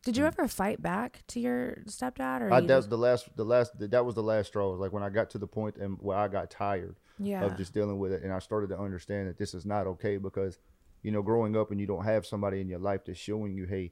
[0.04, 3.72] Did you ever fight back to your stepdad, or I, that's the last, the last,
[3.80, 4.68] that was the last straw.
[4.68, 7.44] It was like when I got to the point and where I got tired Yeah.
[7.44, 10.18] of just dealing with it, and I started to understand that this is not okay
[10.18, 10.60] because,
[11.02, 13.66] you know, growing up and you don't have somebody in your life that's showing you,
[13.66, 13.92] hey,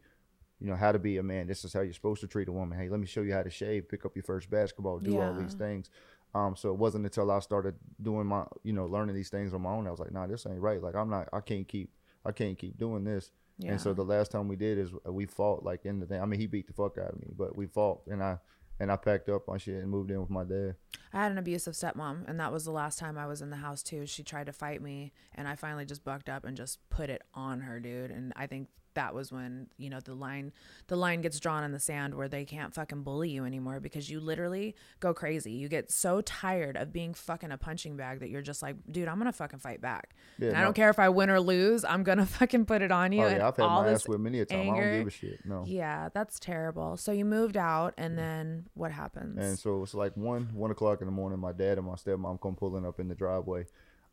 [0.60, 1.48] you know how to be a man.
[1.48, 2.78] This is how you're supposed to treat a woman.
[2.78, 5.34] Hey, let me show you how to shave, pick up your first basketball, do all
[5.34, 5.89] these things.
[6.36, 9.62] Um, so it wasn't until I started doing my, you know, learning these things on
[9.62, 9.88] my own.
[9.88, 10.82] I was like, nah, this ain't right.
[10.82, 11.91] Like I'm not, I can't keep,
[12.26, 13.32] I can't keep doing this.
[13.58, 13.72] yeah.
[13.72, 16.22] And so the last time we did is uh, we fought like in the thing.
[16.22, 18.38] I mean, he beat the fuck out of me, but we fought and I,
[18.80, 20.76] and I packed up my shit and moved in with my dad.
[21.12, 23.58] I had an abusive stepmom, and that was the last time I was in the
[23.58, 24.06] house too.
[24.06, 27.24] She tried to fight me, and I finally just bucked up and just put it
[27.34, 28.12] on her, dude.
[28.12, 28.69] And I think
[29.00, 30.52] that was when you know the line,
[30.88, 34.10] the line gets drawn in the sand where they can't fucking bully you anymore because
[34.10, 35.54] you literally go crazy.
[35.54, 39.08] You get so tired of being fucking a punching bag that you're just like, dude,
[39.08, 40.16] I'm gonna fucking fight back.
[40.38, 41.86] Yeah, and I don't care if I win or lose.
[41.86, 43.24] I'm gonna fucking put it on you.
[43.24, 44.60] Oh yeah, I've had all my this ass with many a time.
[44.60, 45.46] I don't give a shit.
[45.46, 45.64] No.
[45.66, 46.98] Yeah, that's terrible.
[46.98, 49.38] So you moved out, and then what happens?
[49.38, 51.40] And so it's like one one o'clock in the morning.
[51.40, 53.66] My dad and my stepmom come pulling up in the driveway,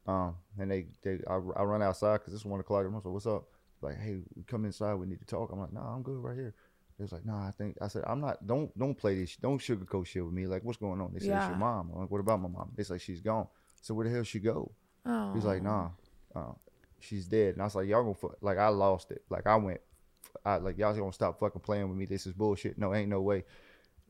[0.07, 2.83] um, and they they I, I run outside because it's one o'clock.
[2.83, 3.03] in the morning.
[3.03, 3.49] So what's up?
[3.87, 4.95] Like, hey, we come inside.
[4.95, 5.51] We need to talk.
[5.53, 6.55] I'm like, nah, I'm good right here.
[6.99, 8.47] They was like, nah, I think I said I'm not.
[8.47, 9.37] Don't don't play this.
[9.37, 10.47] Don't sugarcoat shit with me.
[10.47, 11.13] Like, what's going on?
[11.13, 11.91] They said it's your mom.
[11.95, 12.73] I'm like, what about my mom?
[12.75, 13.47] They say she's gone.
[13.83, 14.73] So where the hell she go?
[15.05, 15.91] oh, He's like, nah,
[16.35, 16.53] uh,
[17.01, 17.53] she's dead.
[17.55, 18.37] And I was like, y'all gonna fuck.
[18.41, 19.23] Like, I lost it.
[19.31, 19.81] Like, I went,
[20.45, 22.07] I like y'all gonna stop fucking playing with me.
[22.07, 22.79] This is bullshit.
[22.79, 23.45] No, ain't no way,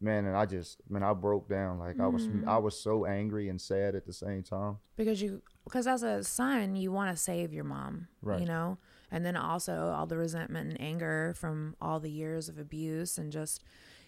[0.01, 0.25] man.
[0.27, 1.81] And I just, man, I broke down.
[1.81, 4.79] Like, I was, I was so angry and sad at the same time.
[4.97, 8.39] because you because as a son you want to save your mom Right.
[8.41, 8.79] you know
[9.11, 13.33] and then also all the resentment and anger from all the years of abuse and
[13.33, 13.63] just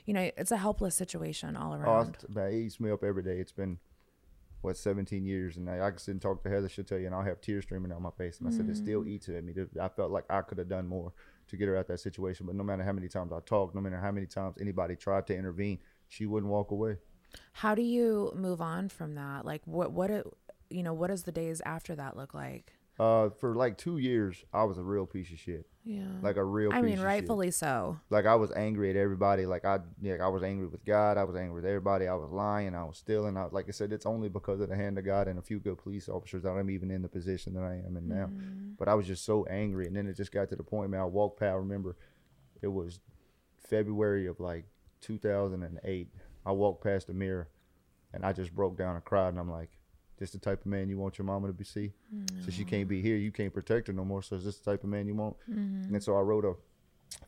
[0.06, 3.22] you know it's a helpless situation all Oh, around man, it eats me up every
[3.22, 3.38] day.
[3.38, 3.78] It's been
[4.60, 6.68] what 17 years, and I, I can sit and talk to Heather.
[6.68, 8.40] She'll tell you, and I'll have tears streaming down my face.
[8.40, 8.82] And I said, it mm-hmm.
[8.84, 9.54] still eats at me.
[9.80, 11.12] I felt like I could have done more
[11.46, 12.44] to get her out that situation.
[12.44, 15.28] But no matter how many times I talked, no matter how many times anybody tried
[15.28, 16.96] to intervene, she wouldn't walk away.
[17.52, 20.26] how do you move on from that like what what it,
[20.70, 24.44] you know what does the days after that look like Uh, for like two years,
[24.52, 25.66] I was a real piece of shit.
[25.84, 26.72] yeah Like a real.
[26.72, 27.06] i piece mean of shit.
[27.06, 29.46] rightfully so Like I was angry at everybody.
[29.46, 31.16] Like I, yeah, I was angry with God.
[31.16, 32.08] I was angry with everybody.
[32.08, 32.74] I was lying.
[32.74, 33.36] I was stealing.
[33.36, 35.60] I, like I said, it's only because of the hand of God and a few
[35.60, 38.30] good police officers that I'm even in the position that I am in now.
[38.78, 41.00] But I was just so angry, and then it just got to the point, man.
[41.00, 41.52] I walked past.
[41.52, 41.96] I remember,
[42.62, 42.98] it was
[43.68, 44.64] February of like
[45.02, 46.08] 2008.
[46.46, 47.48] I walked past the mirror,
[48.12, 49.28] and I just broke down and cried.
[49.28, 49.70] And I'm like,
[50.18, 51.92] "This the type of man you want your mama to be see?
[52.44, 53.16] So she can't be here.
[53.16, 54.22] You can't protect her no more.
[54.22, 55.36] So is this the type of man you want?"
[55.88, 56.54] And so I wrote a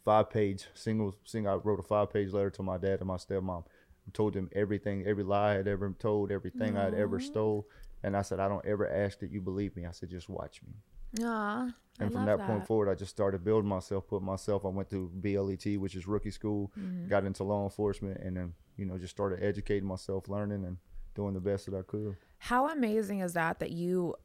[0.05, 3.16] five page single single I wrote a five page letter to my dad and my
[3.16, 3.64] stepmom.
[4.12, 7.68] Told them everything, every lie I had ever told, everything I had ever stole.
[8.03, 9.87] And I said, I don't ever ask that you believe me.
[9.87, 10.72] I said, just watch me.
[11.24, 11.66] Aw,
[12.00, 14.64] I And from love that, point forward, I just started building myself, put myself.
[14.64, 17.09] I went through BLET, which is rookie school, Mm-hmm.
[17.09, 20.79] got into law enforcement, and then you know just started educating myself, learning, and
[21.14, 22.16] doing the best that I could.
[22.40, 24.16] How amazing is that that you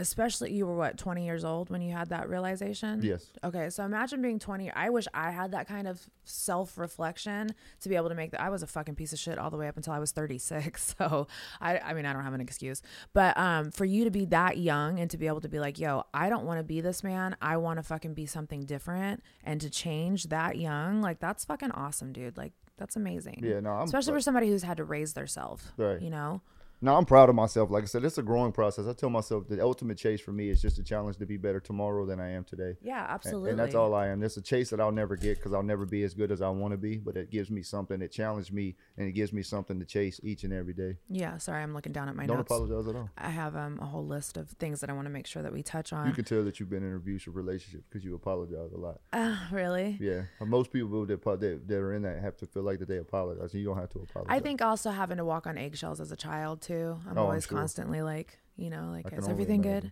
[0.00, 3.00] especially you were what 20 years old when you had that realization?
[3.02, 3.26] Yes.
[3.42, 7.50] okay so imagine being 20 i wish i had that kind of self-reflection
[7.80, 9.56] to be able to make that i was a fucking piece of shit all the
[9.56, 11.26] way up until i was 36 so
[11.60, 12.80] i i mean i don't have an excuse.
[13.12, 15.78] But um for you to be that young and to be able to be like
[15.78, 17.36] yo i don't want to be this man.
[17.42, 21.70] I want to fucking be something different and to change that young like that's fucking
[21.72, 22.36] awesome dude.
[22.36, 23.40] Like that's amazing.
[23.42, 26.00] Yeah, no, I'm especially like- for somebody who's had to raise their self Right.
[26.00, 26.40] you know
[26.80, 27.70] No, I'm proud of myself.
[27.70, 28.86] Like I said, it's a growing process.
[28.86, 31.58] I tell myself the ultimate chase for me is just a challenge to be better
[31.58, 32.76] tomorrow than I am today.
[32.80, 34.22] yeah absolutely And that's all I am.
[34.22, 36.48] It's a chase that I'll never get because I'll never be as good as I
[36.50, 36.96] want to be.
[36.98, 38.00] But it gives me something.
[38.00, 40.96] It challenged me, and it gives me something to chase each and every day.
[41.08, 43.10] yeah sorry i'm looking down at my Don't notes apologize at all.
[43.18, 45.52] I have um, a whole list of things that I want to make sure that
[45.52, 46.06] we touch on.
[46.06, 49.00] You can tell that you've been in an abusive relationship because you apologize a lot.
[49.12, 49.98] Ah, really?
[50.00, 52.88] Yeah, And most people that, that that are in that have to feel like that
[52.88, 53.52] they apologize.
[53.52, 54.36] and You don't have to apologize.
[54.36, 56.96] I think also having to walk on eggshells as a child too.
[57.06, 57.58] I'm Oh, I'm always sure.
[57.58, 59.90] constantly like, you know, like is everything good?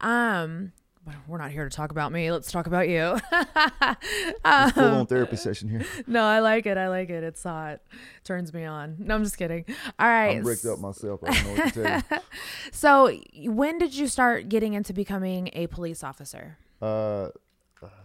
[0.00, 0.72] Um,
[1.04, 2.30] but we're not here to talk about me.
[2.30, 3.18] Let's talk about you.
[4.44, 5.84] It's full on therapy session here.
[6.06, 6.76] no, I like it.
[6.76, 7.24] I like it.
[7.24, 7.80] It's hot.
[8.24, 8.96] Turns me on.
[8.98, 9.64] No, I'm just kidding.
[9.98, 10.36] All right.
[10.36, 11.20] I'm bricked up myself.
[11.24, 12.18] I don't know what to tell you.
[12.72, 13.12] So,
[13.50, 16.58] when did you start getting into becoming a police officer?
[16.82, 17.28] Uh,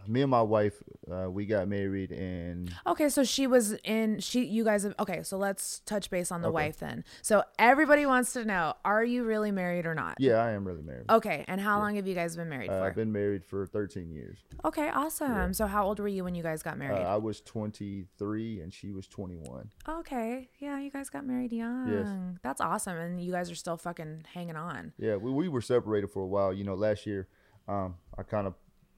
[0.08, 0.82] me and my wife,
[1.12, 5.24] uh, we got married in Okay, so she was in she you guys have okay,
[5.24, 6.54] so let's touch base on the Okay.
[6.54, 7.04] wife then.
[7.22, 10.16] So everybody wants to know, are you really married or not?
[10.20, 11.06] yeah, I am really married.
[11.10, 12.86] Okay, and how long have you guys been married Uh, for?
[12.86, 14.40] I've been married for 13 years.
[14.66, 15.54] okay, awesome.
[15.54, 17.06] So how old were you when you guys got Uh, married?
[17.06, 19.70] I was 23 and she was 21.
[19.88, 20.50] okay.
[20.60, 22.40] Yeah, you guys got married young.
[22.44, 22.98] That's awesome.
[22.98, 24.94] And you guys are still fucking hanging on.
[24.98, 26.54] Yeah, we, we were separated for a while.
[26.54, 27.28] You know, last year,
[27.68, 28.54] um, I kind of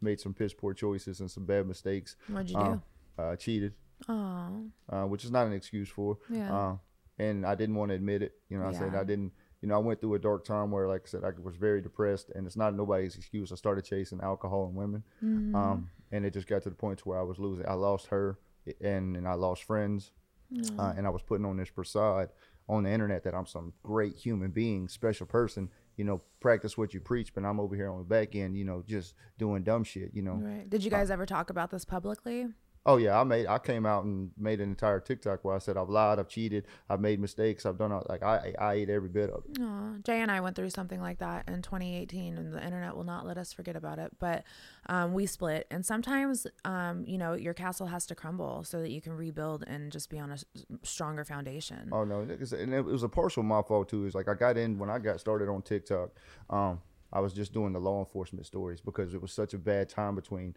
[0.05, 2.15] made some piss poor choices and some bad mistakes.
[2.29, 2.83] What'd you Um,
[3.17, 3.73] uh, cheated,
[4.07, 4.69] Oh.
[4.89, 6.17] uh, which is not an excuse for.
[6.29, 6.55] Yeah.
[6.57, 6.77] Uh,
[7.17, 8.33] and I didn't want to admit it.
[8.49, 9.33] You know, I said I didn't.
[9.61, 11.81] You know, I went through a dark time where, like I said, I was very
[11.81, 13.51] depressed, and it's not nobody's excuse.
[13.51, 15.55] I started chasing alcohol and women, Mm-hmm.
[15.55, 17.65] um, and it just got to the point to where I was losing.
[17.67, 18.37] I lost her,
[18.81, 20.11] and and I lost friends,
[20.77, 22.29] uh, and I was putting on this facade
[22.67, 25.69] on the internet that I'm some great human being, special person.
[25.97, 28.65] You know, practice what you preach, but I'm over here on the back end, you
[28.65, 30.11] know, just doing dumb shit.
[30.13, 30.69] You know, Right.
[30.69, 32.47] Did you uh, guys ever talk about this publicly?
[32.87, 35.75] Oh yeah, I made I came out and made an entire TikTok where I said
[35.75, 39.09] I've lied, I've cheated, I've made mistakes, I've done all, like I I ate every
[39.09, 39.59] bit of it.
[39.59, 43.03] Aw, Jay and I went through something like that in 2018, and the internet will
[43.03, 44.11] not let us forget about it.
[44.19, 44.43] But
[44.87, 48.91] um, we split, and sometimes, um, you know, your castle has to crumble so that
[48.91, 50.37] you can rebuild and just be on a
[50.83, 51.89] stronger foundation.
[51.91, 54.05] Oh no, and it was a partial my fault too.
[54.05, 56.11] Is like I got in when I got started on TikTok.
[56.51, 59.89] Um, I was just doing the law enforcement stories because it was such a bad
[59.89, 60.55] time between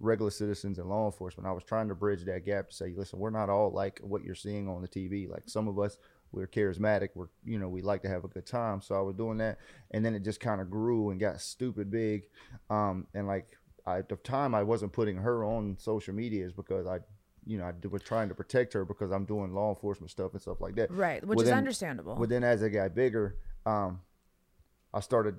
[0.00, 1.46] regular citizens and law enforcement.
[1.46, 4.22] I was trying to bridge that gap to say, listen, we're not all like what
[4.24, 5.28] you're seeing on the TV.
[5.28, 5.96] Like some of us,
[6.30, 7.10] we're charismatic.
[7.14, 8.80] We're you know we like to have a good time.
[8.82, 9.58] So I was doing that,
[9.90, 12.24] and then it just kind of grew and got stupid big.
[12.70, 13.46] Um, and like
[13.86, 16.98] I, at the time, I wasn't putting her on social medias because I.
[17.46, 20.40] You know, I was trying to protect her because I'm doing law enforcement stuff and
[20.42, 20.90] stuff like that.
[20.90, 22.14] Right, which Well, is then- understandable.
[22.14, 24.02] But then as it got bigger, um,
[24.92, 25.36] I started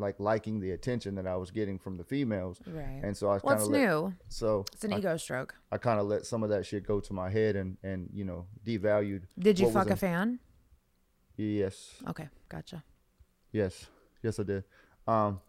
[0.00, 2.60] like liking the attention that I was getting from the females.
[2.66, 3.00] Right.
[3.02, 4.14] And so I kind What's of new?
[4.28, 5.54] So It's an I, ego stroke.
[5.70, 8.24] I kind of let some of that shit go to my head and and you
[8.24, 9.22] know devalued.
[9.38, 10.38] Did you fuck a in- fan?
[11.36, 12.84] Yes, Okay, gotcha.
[13.52, 13.86] yes,
[14.22, 14.64] yes, I did.
[15.08, 15.40] Um,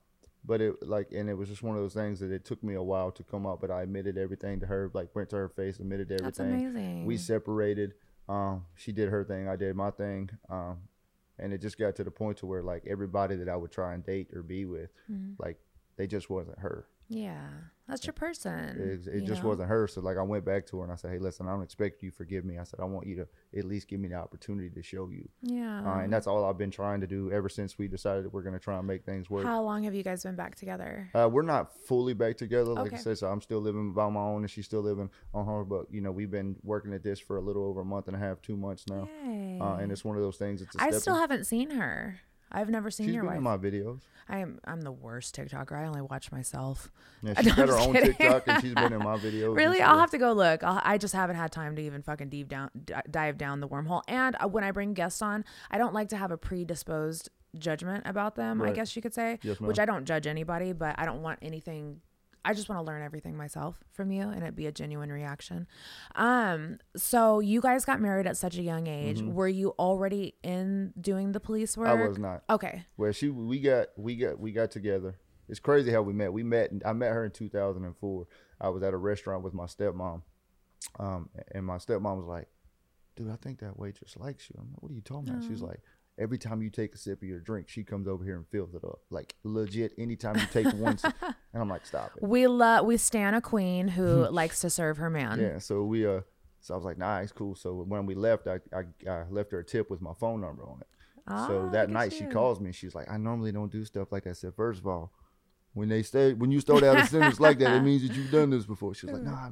[0.45, 2.75] but it like and it was just one of those things that it took me
[2.75, 3.59] a while to come out.
[3.59, 7.05] But I admitted everything to her, like went to her face, admitted everything That's amazing.
[7.05, 7.93] we separated
[8.29, 10.77] um she did her thing i did my thing um
[11.39, 13.93] and it just got to the point to where like everybody that i would try
[13.93, 15.33] and date or be with Mm-hmm.
[15.37, 15.57] like
[15.97, 17.47] they just wasn't her yeah,
[17.87, 19.01] that's your person.
[19.05, 19.49] it, it you just know?
[19.49, 21.51] wasn't her so like i went back to her and i said hey listen i
[21.51, 23.27] don't expect you to forgive me i said i want you to
[23.59, 25.81] at least give me the opportunity to show you Yeah.
[25.85, 28.43] uh, and that's all i've been trying to do ever since we decided that we're
[28.43, 31.09] going to try and make things work How long have you guys been back together?
[31.13, 32.95] Uh, we're not fully back together, like Okay.
[32.95, 33.17] I said.
[33.17, 35.63] So I'm still living by my own, and she's still living on her.
[35.65, 38.15] But you know, we've been working at this for a little over a month and
[38.15, 39.09] a half, two months now,
[39.59, 40.61] uh, and it's one of those things.
[40.61, 42.19] It's a I still haven't seen her.
[42.51, 43.37] I've never seen She's your been wife.
[43.37, 44.01] in my videos.
[44.27, 44.59] I am.
[44.65, 45.71] I'm the worst TikToker.
[45.73, 46.91] I only watch myself.
[47.23, 48.13] Yeah, she's got her own kidding.
[48.13, 49.55] TikTok, and she's been in my videos.
[49.55, 49.81] Really.
[49.81, 50.63] I'll have to go look.
[50.63, 53.67] I'll, I just haven't had time to even fucking deep down, d- dive down the
[53.67, 54.01] wormhole.
[54.07, 58.03] And uh, when I bring guests on, I don't like to have a predisposed judgment
[58.05, 58.61] about them.
[58.61, 59.79] I guess you could say, Yes, which.
[59.79, 62.01] I don't judge anybody, but I don't want anything.
[62.43, 65.67] I just want to learn everything myself from you, and it be a genuine reaction.
[66.15, 69.21] Um, so you guys got married at such a young age.
[69.21, 71.89] Were you already in doing the police work?
[71.89, 72.03] Mm-hmm.
[72.03, 72.43] I was not.
[72.49, 72.85] Okay.
[72.95, 75.17] Where she, we got, we got, we got together.
[75.47, 76.31] It's crazy how we met.
[76.31, 76.71] We met.
[76.85, 78.27] I met her in 2004.
[78.61, 80.21] I was at a restaurant with my stepmom,
[80.99, 82.47] um, and my stepmom was like,
[83.17, 85.61] "Dude, I think that waitress likes you." I'm like, "What are you talking about?" She's
[85.61, 85.81] like,
[86.21, 88.73] every time you take a sip of your drink, she comes over here and fills
[88.75, 88.99] it up.
[89.09, 92.23] Like legit, anytime you take one, sip, and I'm like, stop it.
[92.23, 95.39] We love we stand a queen who likes to serve her man.
[95.39, 96.21] Yeah, so we uh,
[96.59, 97.55] so I was like, nah, it's cool.
[97.55, 100.63] So when we left, I I, I left her a tip with my phone number
[100.63, 100.87] on it.
[101.27, 102.71] so Ah, that look at night she calls me.
[102.71, 104.29] She's like, I normally don't do stuff like that.
[104.31, 105.11] I said, first of all,
[105.73, 108.31] when they stay, when you start out a sentence like that, it means that you've
[108.31, 108.93] done this before.
[108.93, 109.49] She's like, nah,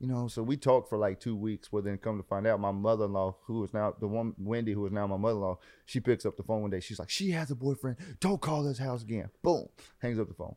[0.00, 0.26] you know.
[0.26, 1.70] So we talked for like two weeks.
[1.70, 4.84] Well, then come to find out, my mother-in-law, who is now the one Wendy, who
[4.86, 6.80] is now my mother-in-law, she picks up the phone one day.
[6.80, 7.98] She's like, she has a boyfriend.
[8.18, 9.30] Don't call this house again.
[9.42, 9.68] Boom,
[10.00, 10.56] hangs up the phone.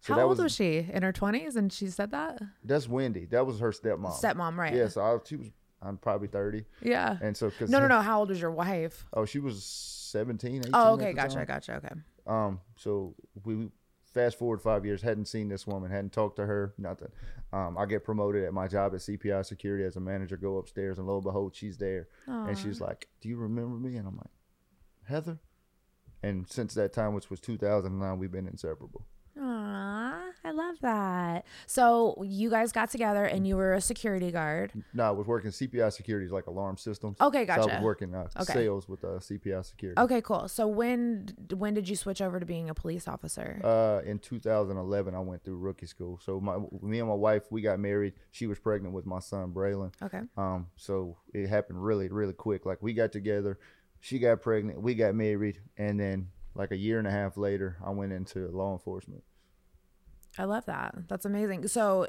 [0.00, 0.78] So How old was, she?
[0.92, 3.26] In her twenties, and she said that That's Wendy.
[3.26, 4.18] That was her stepmom.
[4.18, 4.74] stepmom, right?
[4.74, 5.48] Yeah, so I, she was.
[5.82, 7.16] I'm probably thirty, Yeah.
[7.22, 8.00] and so cause No, no, no.
[8.02, 9.06] How old was your wife?
[9.14, 11.46] Oh, she was 17, 18 Oh, okay, gotcha, time.
[11.46, 11.76] gotcha.
[11.76, 11.94] Okay.
[12.26, 13.14] Um, so
[13.44, 13.68] we
[14.12, 17.08] fast forward five years, hadn't seen this woman, hadn't talked to her, nothing.
[17.52, 20.36] Um, I get promoted at my job at CPI Security as a manager.
[20.36, 22.08] Go upstairs, and lo and behold, she's there,
[22.48, 24.30] and she's like, "Do you remember me?" And I'm like,
[25.04, 25.38] "Heather."
[26.22, 29.06] And since that time, which was 2009, we've been inseparable.
[30.82, 31.46] Aw, I love that.
[31.66, 34.72] So you guys got together, and you were a security guard.
[34.92, 37.16] No, I was working CPI Security, like alarm systems.
[37.20, 38.52] Okay, So I was working uh, Okay.
[38.52, 40.00] sales with uh, CPI Security.
[40.00, 40.48] Okay, cool.
[40.48, 43.60] So when when did you switch over to being a police officer?
[43.62, 46.18] Uh, in 2011, I went through rookie school.
[46.22, 48.14] So my me and my wife, we got married.
[48.30, 49.92] She was pregnant with my son Braylon.
[50.02, 50.20] Okay.
[50.36, 52.66] Um, so it happened really, really quick.
[52.66, 53.58] Like we got together,
[54.00, 57.76] she got pregnant, we got married, and then like a year and a half later,
[57.84, 59.22] I went into law enforcement.
[60.40, 60.94] I love that.
[61.08, 61.66] That's amazing.
[61.68, 62.06] So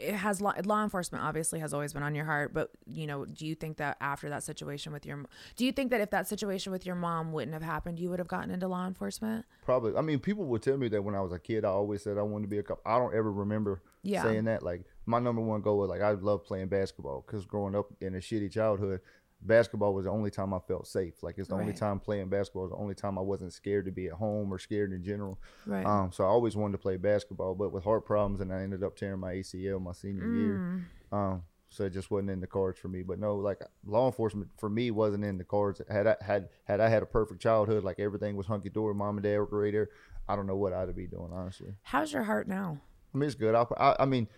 [0.00, 3.24] it has law, law enforcement obviously has always been on your heart, but you know,
[3.24, 5.24] do you think that after that situation with your,
[5.56, 8.20] do you think that if that situation with your mom wouldn't have happened, you would
[8.20, 9.44] have gotten into law enforcement?
[9.64, 9.96] Probably.
[9.96, 12.16] I mean, people would tell me that when I was a kid, I always said
[12.16, 12.80] I wanted to be a cop.
[12.86, 14.22] I don't ever remember Yeah.
[14.22, 14.62] saying that.
[14.62, 18.14] Like my number one goal was like I love playing basketball because growing up in
[18.14, 19.00] a shitty childhood,
[19.40, 21.22] basketball was the only time I felt safe.
[21.22, 23.92] Like it's the only time playing basketball was the only time I wasn't scared to
[23.92, 25.38] be at home or scared in general.
[25.66, 25.86] Right.
[25.86, 28.82] Um, so I always wanted to play basketball, but with heart problems, and I ended
[28.82, 30.34] up tearing my ACL my senior Mm.
[30.34, 30.62] year.
[31.12, 33.02] Um, so it just wasn't in the cards for me.
[33.02, 35.80] But no, like law enforcement for me wasn't in the cards.
[35.88, 39.18] Had I had had I had a perfect childhood, like everything was hunky dory, mom
[39.18, 39.90] and dad were great there.
[40.28, 41.74] I don't know what I'd be doing honestly.
[41.82, 42.78] How's your heart now?
[43.14, 43.54] I mean, it's good.
[43.54, 44.28] I'll, I, I mean,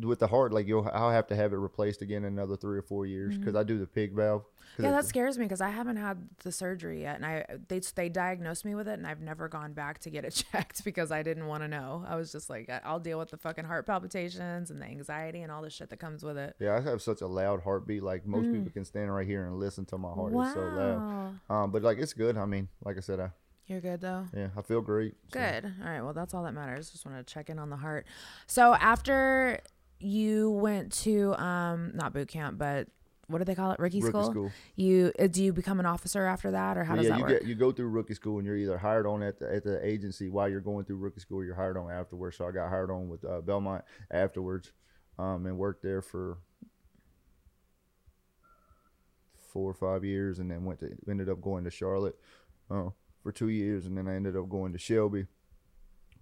[0.00, 2.78] with the heart, like you'll, I'll have to have it replaced again in another three
[2.78, 4.42] or four years because I do the pig valve.
[4.42, 4.84] Mm-hmm.
[4.84, 8.08] Yeah, that scares me because I haven't had the surgery yet, and I they they
[8.08, 11.22] diagnosed me with it, and I've never gone back to get it checked because I
[11.22, 12.04] didn't want to know.
[12.08, 15.52] I was just like, I'll deal with the fucking heart palpitations and the anxiety and
[15.52, 16.56] all the shit that comes with it.
[16.58, 18.02] Yeah, I have such a loud heartbeat.
[18.02, 20.32] Like most people can stand right here and listen to my heart.
[20.34, 20.98] It's so loud.
[20.98, 21.38] Mm.
[21.48, 21.64] Wow.
[21.64, 22.38] Um, but like it's good.
[22.38, 23.30] I mean, like I said, I
[23.66, 24.26] You're good though.
[24.34, 25.14] yeah, I feel great.
[25.32, 25.38] so.
[25.38, 25.64] Good.
[25.84, 26.00] All right.
[26.00, 26.90] Well, that's all that matters.
[26.90, 28.06] Just want to check in on the heart.
[28.46, 29.60] So after
[30.02, 32.88] you went to um not boot camp, but
[33.28, 33.78] what do they call it?
[33.78, 34.30] Rookie, Rookie school.
[34.30, 34.52] school.
[34.76, 37.24] You uh, do you become an officer after that, or how does yeah, that you
[37.24, 37.40] work?
[37.40, 39.84] get you go through rookie school and you're either hired on at the at the
[39.84, 42.36] agency while you're going through rookie school, or you're hired on afterwards.
[42.36, 44.72] So I got hired on with uh, Belmont afterwards,
[45.18, 46.38] um, and worked there for
[49.52, 52.16] four or five years, and then went to ended up going to Charlotte
[52.70, 52.90] uh,
[53.22, 55.26] for two years, and then I ended up going to Shelby,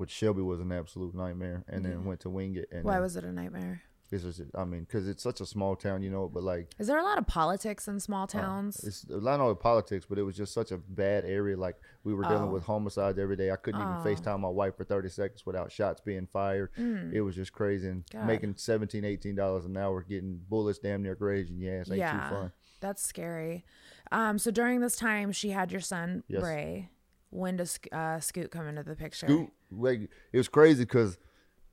[0.00, 2.66] which Shelby was an absolute nightmare, and then went to Wingate.
[2.72, 3.82] And Why was it a nightmare?
[4.12, 6.28] It's just, I mean, because it's such a small town, you know.
[6.28, 8.82] But like, Is there a lot of politics in small towns?
[8.82, 11.56] Uh, it's not only politics, but it was just such a bad area.
[11.56, 12.52] Like we were dealing Oh.
[12.52, 13.52] with homicides every day.
[13.52, 16.70] I couldn't even FaceTime my wife for 30 seconds without shots being fired.
[16.76, 17.86] It was just crazy.
[17.88, 18.12] And Mm.
[18.14, 18.26] God.
[18.26, 22.34] making 17 $18 an hour, getting bullets damn near grazing your ass ain't yeah, too
[22.34, 22.52] fun.
[22.80, 23.64] that's scary.
[24.10, 26.40] Um, so during this time, she had your son Yes.
[26.40, 26.90] Bray.
[27.32, 29.28] When does uh, Scoot come into the picture?
[29.28, 31.18] Scoot, like, it was crazy because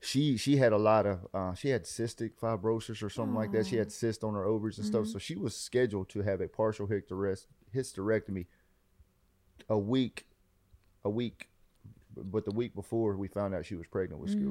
[0.00, 3.66] she she had a lot of uh, she had cystic fibrosis or something like that.
[3.66, 4.96] She had cyst on her ovaries and Mm-hmm.
[5.04, 5.08] stuff.
[5.08, 6.86] So she was scheduled to have a partial
[7.74, 8.46] hysterectomy
[9.68, 10.26] a week,
[11.04, 11.48] a week,
[12.16, 14.50] but the week before we found out she was pregnant with Mm-hmm.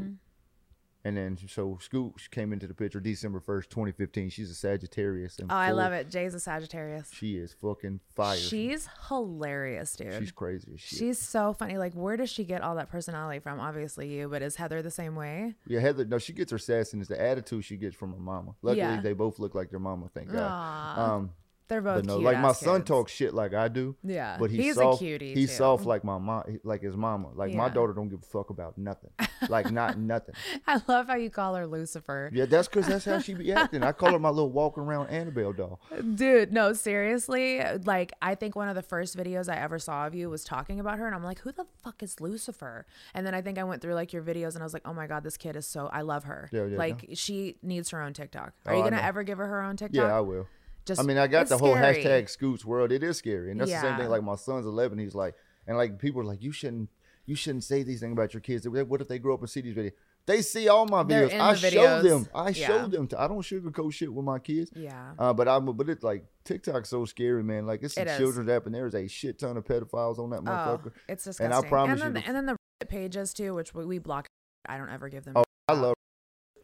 [1.05, 4.29] And then so Scoot came into the picture December first, twenty fifteen.
[4.29, 5.39] She's a Sagittarius.
[5.39, 6.09] And Oh, I full- love it.
[6.09, 7.09] Jay's a Sagittarius.
[7.13, 8.35] She is fucking fire.
[8.35, 10.15] She's hilarious, dude.
[10.19, 10.99] She's crazy as shit.
[10.99, 11.77] She's so funny.
[11.77, 13.59] Like, where does she get all that personality from?
[13.59, 15.53] Obviously, you, but is Heather the same way?
[15.65, 16.03] Yeah, Heather.
[16.03, 18.55] No, she gets her sassiness, the attitude she gets from her mama.
[18.61, 18.99] Luckily, Yeah.
[19.01, 20.09] they both look like their mama.
[20.13, 20.41] Thank God.
[20.51, 21.13] Aw.
[21.15, 21.31] Um,
[21.69, 22.87] They're both no, like my son kids.
[22.87, 23.95] talks shit like I do.
[24.03, 24.99] Yeah, but he's, he's a soft.
[24.99, 25.55] cutie, He's too.
[25.57, 27.29] soft like my mom, like his mama.
[27.35, 29.09] Like my daughter don't give a fuck about nothing.
[29.49, 30.35] Like not nothing.
[30.65, 32.29] I love how you call her Lucifer.
[32.33, 33.83] Yeah, that's because that's how she be acting.
[33.83, 35.81] I call her my little walking around Annabelle doll.
[36.15, 37.61] Dude, no, seriously.
[37.83, 40.79] Like, I think one of the first videos I ever saw of you was talking
[40.79, 42.85] about her, and I'm like, who the fuck is Lucifer?
[43.13, 44.93] And then I think I went through like your videos, and I was like, oh
[44.93, 45.87] my god, this kid is so.
[45.91, 46.49] I love her.
[46.51, 48.53] Yeah, yeah, like, she needs her own TikTok.
[48.65, 49.95] Are Oh, you gonna ever give her her own TikTok?
[49.95, 50.47] Yeah, I will.
[50.87, 52.03] Just I mean, I got it's the whole scary.
[52.03, 52.91] hashtag Scoots world.
[52.91, 54.09] It is scary, and that's the same thing.
[54.09, 54.97] Like my son's 11.
[54.97, 55.35] He's like,
[55.67, 56.89] and like people are like, you shouldn't,
[57.25, 58.67] you shouldn't say these things about your kids.
[58.67, 59.91] What if they grow up and see these videos?
[60.25, 61.39] They see all my videos.
[61.39, 62.27] I the show them.
[62.35, 62.67] I Yeah.
[62.67, 63.07] show them.
[63.07, 64.71] To, I don't sugarcoat shit with my kids.
[64.75, 65.13] Yeah.
[65.17, 67.65] Uh, but I'm, but it's like TikTok's so scary, man.
[67.65, 68.17] Like it's a It is.
[68.17, 70.91] children's app, and there's a shit ton of pedophiles on that Oh, motherfucker.
[71.07, 71.51] it's And disgusting.
[71.53, 74.27] I promise and you then, the- and then the pages too, which we, we block.
[74.67, 75.33] I don't ever give them.
[75.37, 75.93] Oh, I love.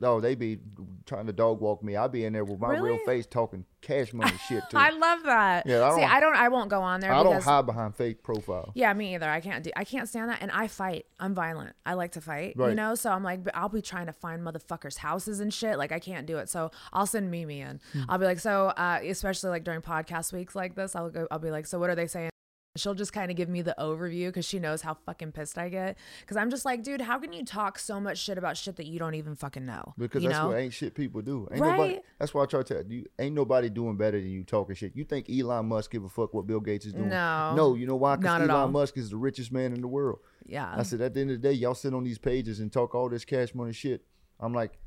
[0.04, 0.60] No, they be
[1.06, 1.96] trying to dog walk me.
[1.96, 4.76] I'd be in there with my real face talking cash money shit too.
[4.78, 5.66] I love that.
[5.66, 6.36] Yeah, I See, don't- I don't.
[6.36, 8.74] I won't go on there I don't hide behind fake profile.
[8.76, 9.30] Yeah, me either.
[9.30, 9.72] I can't do.
[9.78, 11.06] I can't stand that, and I fight.
[11.22, 11.74] I'm violent.
[11.86, 12.56] I like to fight.
[12.58, 12.70] Right.
[12.72, 15.78] You know, so I'm like, I'll be trying to find motherfuckers' houses and shit.
[15.78, 16.50] Like I can't do it.
[16.50, 17.80] So I'll send Mimi in.
[17.94, 18.02] Hmm.
[18.10, 21.28] I'll be like, so, uh, especially like during podcast weeks like this, I'll go.
[21.32, 22.30] I'll be like, so what are they saying?
[22.76, 25.70] She'll just kind of give me the overview because she knows how fucking pissed I
[25.70, 25.96] get.
[26.22, 28.88] Because I'm just like, dude, how can you talk so much shit about shit that
[28.88, 29.94] you don't even fucking know?
[29.96, 30.48] Because you that's know?
[30.48, 31.48] what ain't shit people do.
[31.52, 31.94] Ain't nobody.
[31.94, 32.02] Right?
[32.18, 33.06] That's why I try to tell you.
[33.20, 34.96] Ain't nobody doing better than you talking shit.
[34.96, 37.10] You think Elon Musk give a fuck what Bill Gates is doing?
[37.10, 37.54] No.
[37.56, 38.16] No, you know why?
[38.16, 38.62] Because at all.
[38.62, 40.18] Elon Musk is the richest man in the world.
[40.44, 40.74] yeah.
[40.76, 42.96] I said at the end of the day, y'all sit on these pages and talk
[42.96, 44.04] all this cash money shit.
[44.40, 44.80] I'm like,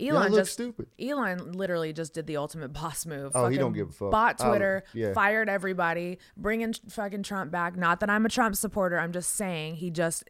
[0.00, 0.86] Elon just stupid.
[1.00, 3.32] Elon literally just did the ultimate boss move.
[3.34, 4.10] Oh, he don't give a fuck.
[4.10, 5.12] Bought Twitter, yeah.
[5.12, 7.76] fired everybody, bringing fucking Trump back.
[7.76, 8.98] Not that I'm a Trump supporter.
[8.98, 10.24] I'm just saying he just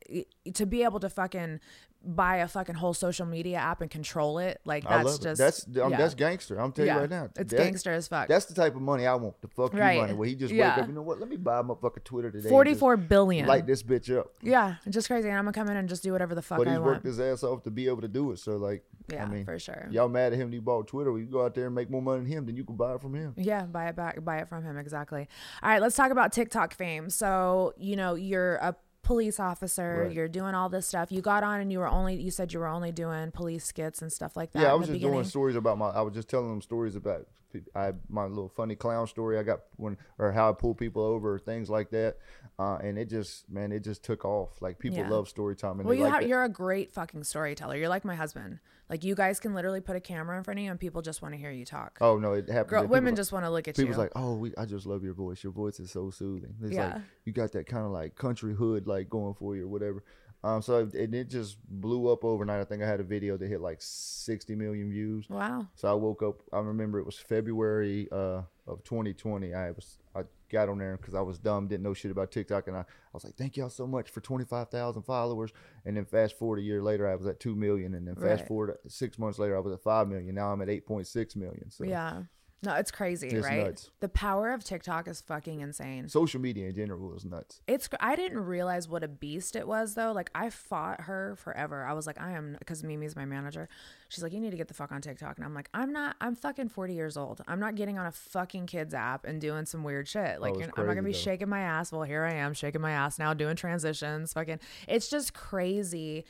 [0.52, 1.60] to be able to fucking
[2.06, 4.60] buy a fucking whole social media app and control it.
[4.64, 5.38] Like I that's just.
[5.38, 5.96] That's um, yeah.
[5.96, 6.58] that's gangster.
[6.60, 6.94] I'm telling Yeah.
[6.96, 7.28] you right now.
[7.36, 8.28] It's That- gangster as fuck.
[8.28, 9.40] That's the type of money I want.
[9.40, 10.00] The fuck you Right.
[10.00, 10.74] money where he just Yeah.
[10.74, 10.88] wake up.
[10.88, 11.20] You know what?
[11.20, 12.48] Let me buy a fucking Twitter today.
[12.48, 13.46] Forty-four billion.
[13.46, 14.32] Light this bitch up.
[14.42, 15.28] yeah, just crazy.
[15.28, 16.86] And I'm gonna come in and just do whatever the fuck But I he's want.
[16.92, 18.38] worked his ass off to be able to do it.
[18.38, 19.86] So like, Yeah, I mean, for sure.
[19.90, 20.50] Y'all mad at him?
[20.50, 21.10] that He bought Twitter.
[21.12, 22.94] Well, you go out there and make more money than him, then you can buy
[22.94, 23.34] it from him.
[23.36, 24.78] Yeah, buy it back, buy it from him.
[24.78, 25.28] Exactly.
[25.62, 27.10] All right, let's talk about TikTok fame.
[27.10, 28.74] So, you know, you're a
[29.04, 30.12] police officer, Right.
[30.12, 31.12] you're doing all this stuff.
[31.12, 34.02] You got on and you were only, you said you were only doing police skits
[34.02, 34.62] and stuff like that.
[34.62, 35.90] yeah, I was just doing stories about my.
[35.90, 37.26] I was just telling them stories about
[37.74, 41.34] I my little funny clown story I got when or how I pull people over
[41.34, 42.16] or things like that.
[42.58, 44.60] Uh, and it just man, it just took off.
[44.60, 45.08] Like people Yeah.
[45.10, 47.76] love story time and Well, you like have, you're a great fucking storyteller.
[47.76, 48.58] You're like my husband.
[48.90, 51.22] Like you guys can literally put a camera in front of you and people just
[51.22, 51.96] want to hear you talk.
[52.02, 52.68] Oh no, it happened.
[52.68, 54.02] Girl, women people- just want to look at People's you.
[54.04, 55.42] People's like, oh, we, I just love your voice.
[55.42, 56.54] Your voice is so soothing.
[56.62, 56.94] It's Yeah.
[56.94, 60.04] like you got that kind of like country hood like going for you or whatever.
[60.44, 62.60] Um, so it, and it just blew up overnight.
[62.60, 65.26] I think I had a video that hit like 60 million views.
[65.30, 65.66] wow.
[65.74, 66.42] So I woke up.
[66.52, 69.54] I remember it was February uh, of 2020.
[69.54, 72.68] I was I got on there because I was dumb, didn't know shit about TikTok,
[72.68, 72.84] and I, I
[73.14, 75.50] was like, "Thank y'all so much for 25,000 followers."
[75.86, 78.42] And then fast forward a year later, I was at two million, and then fast
[78.42, 78.48] Right.
[78.48, 80.34] forward six months later, I was at five million.
[80.34, 81.70] Now I'm at 8.6 million.
[81.70, 82.24] So Yeah.
[82.64, 83.64] No, it's crazy, It's right?
[83.64, 83.90] nuts.
[84.00, 86.08] The power of TikTok is fucking insane.
[86.08, 87.60] social media in general is nuts.
[87.66, 90.12] It's I didn't realize what a beast it was though.
[90.12, 91.84] Like I fought her forever.
[91.84, 93.68] I was like, I am because Mimi's my manager.
[94.08, 96.14] She's like, you need to get the fuck on TikTok, and I'm like, I'm not.
[96.20, 97.40] I'm fucking 40 years old.
[97.48, 100.36] I'm not getting on a fucking kids app and doing some weird shit.
[100.38, 101.18] Oh, like it's you're- I'm not gonna be though.
[101.18, 101.90] shaking my ass.
[101.90, 104.32] Well, here I am shaking my ass now, doing transitions.
[104.32, 106.24] Fucking, it's just crazy.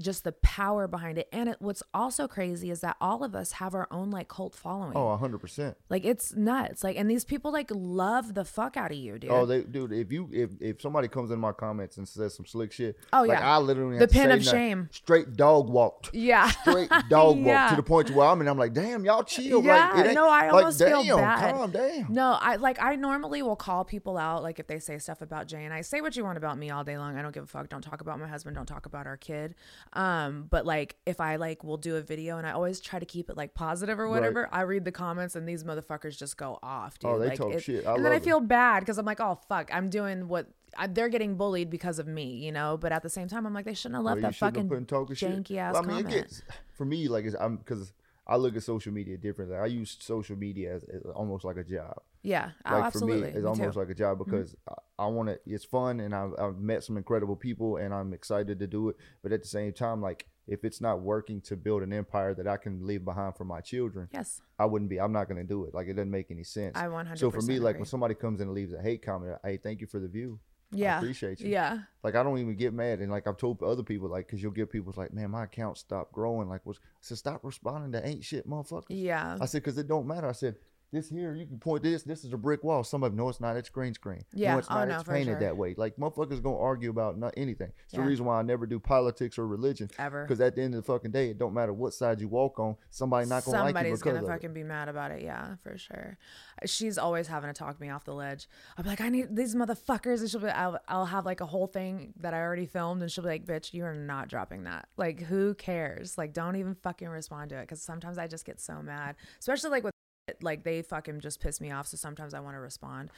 [0.00, 3.52] Just the power behind it, and it, what's also crazy is that all of us
[3.52, 4.96] have our own like cult following.
[4.96, 5.76] Oh, 100 percent.
[5.88, 6.82] Like it's nuts.
[6.82, 9.30] Like, and these people like love the fuck out of you, dude.
[9.30, 9.92] Oh, they dude.
[9.92, 13.22] If you if if somebody comes in my comments and says some slick shit, Oh,
[13.22, 13.54] like, yeah.
[13.56, 14.88] I literally The have to pin say of shame.
[14.92, 16.14] Straight dog walked.
[16.14, 16.48] Yeah.
[16.50, 17.68] Straight dog walk Yeah.
[17.70, 19.62] to the point where I'm and I'm like, damn, y'all chill.
[19.64, 21.54] Yeah, like, no, I like, almost damn, feel bad.
[21.54, 22.06] Calm down.
[22.08, 25.46] No, I like I normally will call people out like if they say stuff about
[25.46, 27.16] Jay and I say what you want about me all day long.
[27.18, 27.68] I don't give a fuck.
[27.68, 28.56] Don't talk about my husband.
[28.56, 29.54] Don't talk about our kid.
[29.92, 33.06] Um, but like if I like will do a video and I always try to
[33.06, 36.58] keep it like positive or whatever, I read the comments and these motherfuckers just go
[36.62, 37.10] off, dude.
[37.10, 37.86] Oh, they like, talk it- shit.
[37.86, 38.22] I and then I it.
[38.22, 40.46] feel bad because I'm like, oh fuck, I'm doing what
[40.78, 42.76] I, they're getting bullied because of me, you know.
[42.76, 45.16] But at the same time, I'm like, they shouldn't have left that fucking put talking
[45.16, 45.30] shit.
[45.44, 46.14] janky ass Well, I mean, comment.
[46.14, 46.42] it gets
[46.74, 47.92] for me like it's, I'm because
[48.30, 49.56] I look at social media differently.
[49.56, 51.94] I use social media as, as almost like a job.
[52.22, 53.18] yeah, oh, like absolutely.
[53.18, 53.68] for me, it's Me almost too.
[53.68, 53.78] Mm-hmm.
[53.80, 55.40] like a job because I, I want to.
[55.46, 58.96] It's fun, and I've, I've met some incredible people, and I'm excited to do it.
[59.22, 62.46] But at the same time, like if it's not working to build an empire that
[62.46, 64.40] I can leave behind for my children, yes.
[64.58, 65.00] I wouldn't be.
[65.00, 65.74] I'm not going to do it.
[65.74, 66.76] Like it doesn't make any sense.
[66.76, 69.38] I 100% So for me, like when somebody comes in and leaves a hate comment,
[69.44, 70.38] hey, thank you for the view.
[70.72, 70.98] I Yeah.
[70.98, 71.50] appreciate you.
[71.50, 71.78] Yeah.
[72.02, 74.52] Like I don't even get mad, and like I've told other people, like, cause you'll
[74.52, 76.48] get people's like, man, my account stopped growing.
[76.48, 78.84] Like, was I said, stop responding to ain't shit, motherfuckers.
[78.88, 79.36] Yeah.
[79.40, 80.28] I said, cause it don't matter.
[80.28, 80.56] I said,
[80.92, 82.02] this here, you can point this.
[82.02, 82.82] This is a brick wall.
[82.84, 83.56] Some of them, no, it's not.
[83.56, 84.22] It's green screen.
[84.32, 84.52] Yeah.
[84.54, 84.88] No, it's Oh, not.
[84.88, 85.40] no, it's painted sure.
[85.40, 85.74] that way.
[85.76, 87.72] Like motherfuckers gonna argue about not anything.
[87.84, 88.00] It's Yeah.
[88.02, 89.88] the reason why I never do politics or religion.
[89.98, 90.24] Ever.
[90.24, 92.58] Because at the end of the fucking day, it don't matter what side you walk
[92.58, 92.76] on.
[92.90, 94.32] Somebody not gonna like you Somebody's because gonna of it.
[94.32, 95.22] fucking be mad about it.
[95.22, 96.18] Yeah, for sure.
[96.66, 98.48] She's always having to talk me off the ledge.
[98.76, 101.46] I'll be like, I need these motherfuckers, and she'll be, I'll, I'll have like a
[101.46, 104.64] whole thing that I already filmed, and she'll be like, bitch, you are not dropping
[104.64, 104.88] that.
[104.96, 106.18] Like, who cares?
[106.18, 109.70] Like, don't even fucking respond to it, because sometimes I just get so mad, especially
[109.70, 109.94] like with
[110.42, 111.86] like they fucking just piss me off.
[111.86, 113.10] So sometimes I want to respond,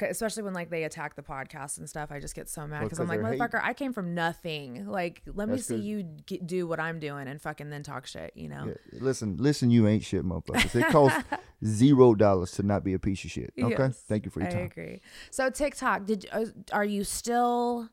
[0.00, 2.10] especially when like they attack the podcast and stuff.
[2.10, 4.14] I just get so mad Well, because I'm like, they're hate- motherfucker, I came from
[4.14, 4.86] nothing.
[4.86, 8.32] Like, let me see you get, do what I'm doing and fucking then talk shit.
[8.34, 8.64] You know?
[8.66, 10.74] Yeah, listen, listen, you ain't shit, motherfuckers.
[10.74, 11.22] It costs
[11.64, 13.52] zero dollars to not be a piece of shit.
[13.60, 14.60] Okay, Yes, thank you for your time.
[14.60, 15.00] I agree.
[15.30, 17.88] So TikTok, did uh, are you still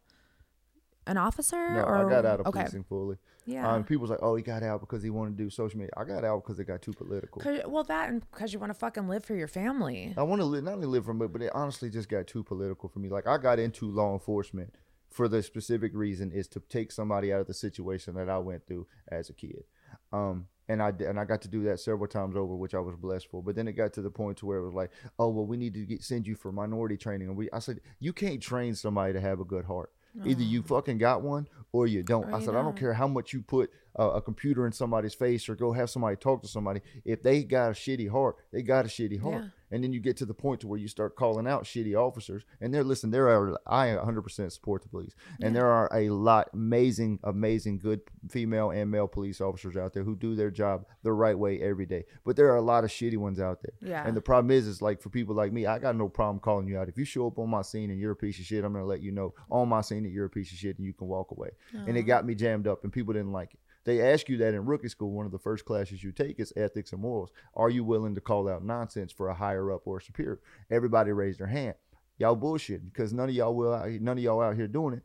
[1.06, 1.74] an officer?
[1.74, 2.60] No, or, I got out of okay.
[2.60, 3.18] policing fully.
[3.48, 3.72] Yeah.
[3.72, 5.94] Um, people's like, oh, he got out because he wanted to do social media.
[5.96, 7.42] I got out because it got too political.
[7.66, 10.14] well, that and because you want to fucking live for your family.
[10.18, 12.44] I want to live, not only live from it, but it honestly just got too
[12.44, 13.08] political for me.
[13.08, 14.74] Like I got into law enforcement
[15.10, 18.68] for the specific reason is to take somebody out of the situation that I went
[18.68, 19.64] through as a kid.
[20.12, 22.98] Um, and I and I got to do that several times over, which I was
[22.98, 23.42] blessed for.
[23.42, 25.56] But then it got to the point to where it was like, oh well, we
[25.56, 27.30] need to get, send you for minority training.
[27.30, 29.92] And we, I said, you can't train somebody to have a good heart.
[30.26, 32.26] Either you um, fucking got one or you don't.
[32.26, 32.76] Or I you said, I don't don't.
[32.76, 36.16] care how much you put uh, a computer in somebody's face or go have somebody
[36.16, 36.82] talk to somebody.
[37.06, 39.44] If they got a shitty heart, they got a shitty heart.
[39.44, 39.50] Yeah.
[39.70, 42.44] And then you get to the point to where you start calling out shitty officers.
[42.62, 45.14] And they're listen, there are I 100% support the police.
[45.42, 50.04] And there are a lot amazing, amazing, good female and male police officers out there
[50.04, 52.06] who do their job the right way every day.
[52.26, 53.74] But there are a lot of shitty ones out there.
[53.82, 54.08] Yeah.
[54.08, 56.68] And the problem is, is like for people like me, I got no problem calling
[56.68, 56.88] you out.
[56.88, 58.86] If you show up on my scene and you're a piece of shit, I'm gonna
[58.86, 61.08] let you know on my scene that you're a piece of shit and you can
[61.08, 61.50] walk away.
[61.88, 63.60] And it got me jammed up, and people didn't like it.
[63.88, 65.12] They ask you that in rookie school.
[65.12, 67.30] One of the first classes you take is ethics and morals.
[67.54, 70.42] Are you willing to call out nonsense for a higher up or a superior?
[70.70, 71.76] Everybody raised their hand.
[72.18, 73.74] Y'all bullshit because none of y'all will.
[73.74, 75.04] out None of y'all out here doing it.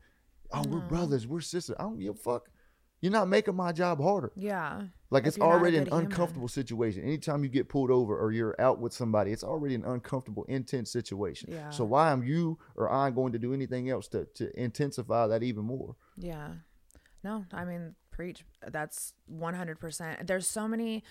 [0.52, 0.88] Oh, we're uh-huh.
[0.88, 1.28] brothers.
[1.28, 1.76] We're sisters.
[1.78, 2.48] I don't give a fuck.
[3.00, 4.32] You're not making my job harder.
[4.34, 4.82] Yeah.
[5.10, 6.06] Like it's you're not a already an human.
[6.06, 7.04] uncomfortable situation.
[7.04, 10.90] Anytime you get pulled over or you're out with somebody, it's already an uncomfortable, intense
[10.90, 11.50] situation.
[11.52, 11.70] Yeah.
[11.70, 15.44] So why am you or I going to do anything else to, to intensify that
[15.44, 15.94] even more?
[16.16, 16.48] Yeah.
[17.22, 18.44] No, I mean, preach.
[18.66, 20.26] That's 100%.
[20.26, 21.02] There's so many.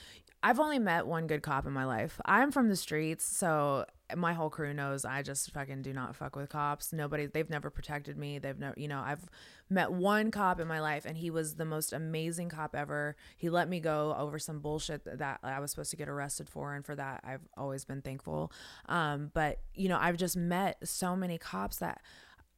[0.44, 2.20] I've only met one good cop in my life.
[2.26, 3.86] I'm from the streets, so
[4.16, 6.92] my whole crew knows I just fucking do not fuck with cops.
[6.92, 8.40] Nobody, they've never protected me.
[8.40, 9.30] They've never, you know, I've
[9.70, 13.16] met one cop in my life and he was the most amazing cop ever.
[13.38, 16.74] He let me go over some bullshit that- I was supposed to get arrested for.
[16.74, 18.52] And for that, I've always been thankful.
[18.88, 22.02] Um, but, you know, I've just met so many cops that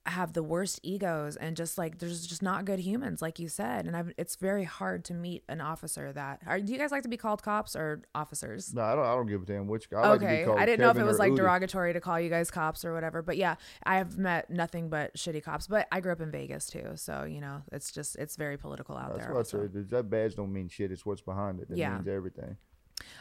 [0.05, 3.85] have the worst egos and just like there's just not good humans like you said
[3.85, 7.03] and I've, it's very hard to meet an officer that are do you guys like
[7.03, 9.05] to be called cops or officers No, I don't.
[9.05, 9.87] I don't give a damn which.
[9.95, 11.37] I like be okay called i didn't know if it was like Eudy.
[11.37, 15.15] derogatory to call you guys cops or whatever but yeah i have met nothing but
[15.15, 18.35] shitty cops but i grew up in vegas too so you know it's just it's
[18.35, 19.89] very political out That's there what I said.
[19.89, 20.91] That badge don't mean shit.
[20.91, 21.69] It's what's behind it.
[21.69, 21.95] That Yeah.
[21.95, 22.57] means everything.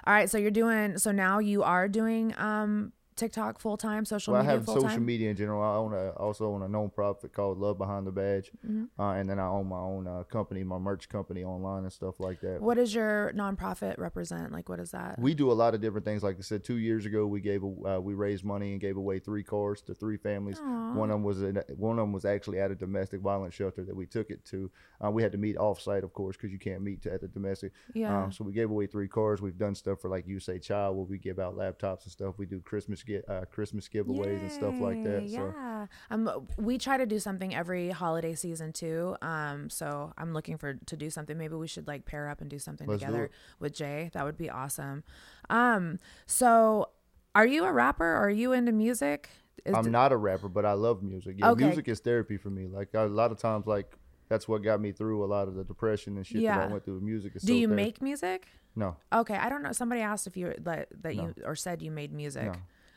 [0.04, 4.42] all right so you're doing so now you are doing um tiktok full-time social media.
[4.44, 5.62] Well, I have full-time social media in general.
[5.62, 9.00] I own a, also own a non-profit called Love Behind the Badge, Mm-hmm.
[9.00, 12.20] uh, and then I own my own uh, company, my merch company online and stuff
[12.20, 12.60] like that.
[12.60, 16.04] what does your nonprofit represent like what is that We do a lot of different
[16.04, 16.22] things.
[16.22, 18.96] Like I said, two years ago, we gave a, uh, we raised money and gave
[18.96, 20.58] away three cars to three families.
[20.60, 23.84] One of them was in, one of them was actually at a domestic violence shelter
[23.84, 24.70] that we took it to.
[25.04, 27.28] Uh, we had to meet off site, of course, because you can't meet at the
[27.28, 27.72] domestic.
[27.94, 28.24] Yeah.
[28.24, 29.40] Um, so we gave away three cars.
[29.42, 32.34] We've done stuff for like you say child, where we give out laptops and stuff.
[32.38, 35.28] We do Christmas get uh, Christmas giveaways and stuff like that.
[35.28, 35.86] So Yeah.
[36.11, 39.16] Um, we try to do something every holiday season too.
[39.22, 41.36] Um, so I'm looking for to do something.
[41.36, 43.32] Maybe we should like pair up and do something Let's together it.
[43.59, 44.11] with Jay.
[44.14, 45.03] That would be awesome.
[45.50, 46.88] Um, so
[47.34, 48.05] are you a rapper?
[48.05, 49.30] Or Are you into music?
[49.64, 51.36] Is I'm th- not a rapper, but I love music.
[51.38, 51.66] Yeah, Okay.
[51.66, 52.66] music is therapy for me.
[52.66, 53.96] Like a lot of times, like
[54.28, 56.84] that's what got me through a lot of the depression and shit that I went
[56.84, 57.00] through.
[57.00, 57.82] Music is do so you therapy.
[57.84, 58.46] make music?
[58.74, 58.96] No.
[59.12, 59.72] Okay, I don't know.
[59.72, 62.53] Somebody asked if you that that you or said you made music.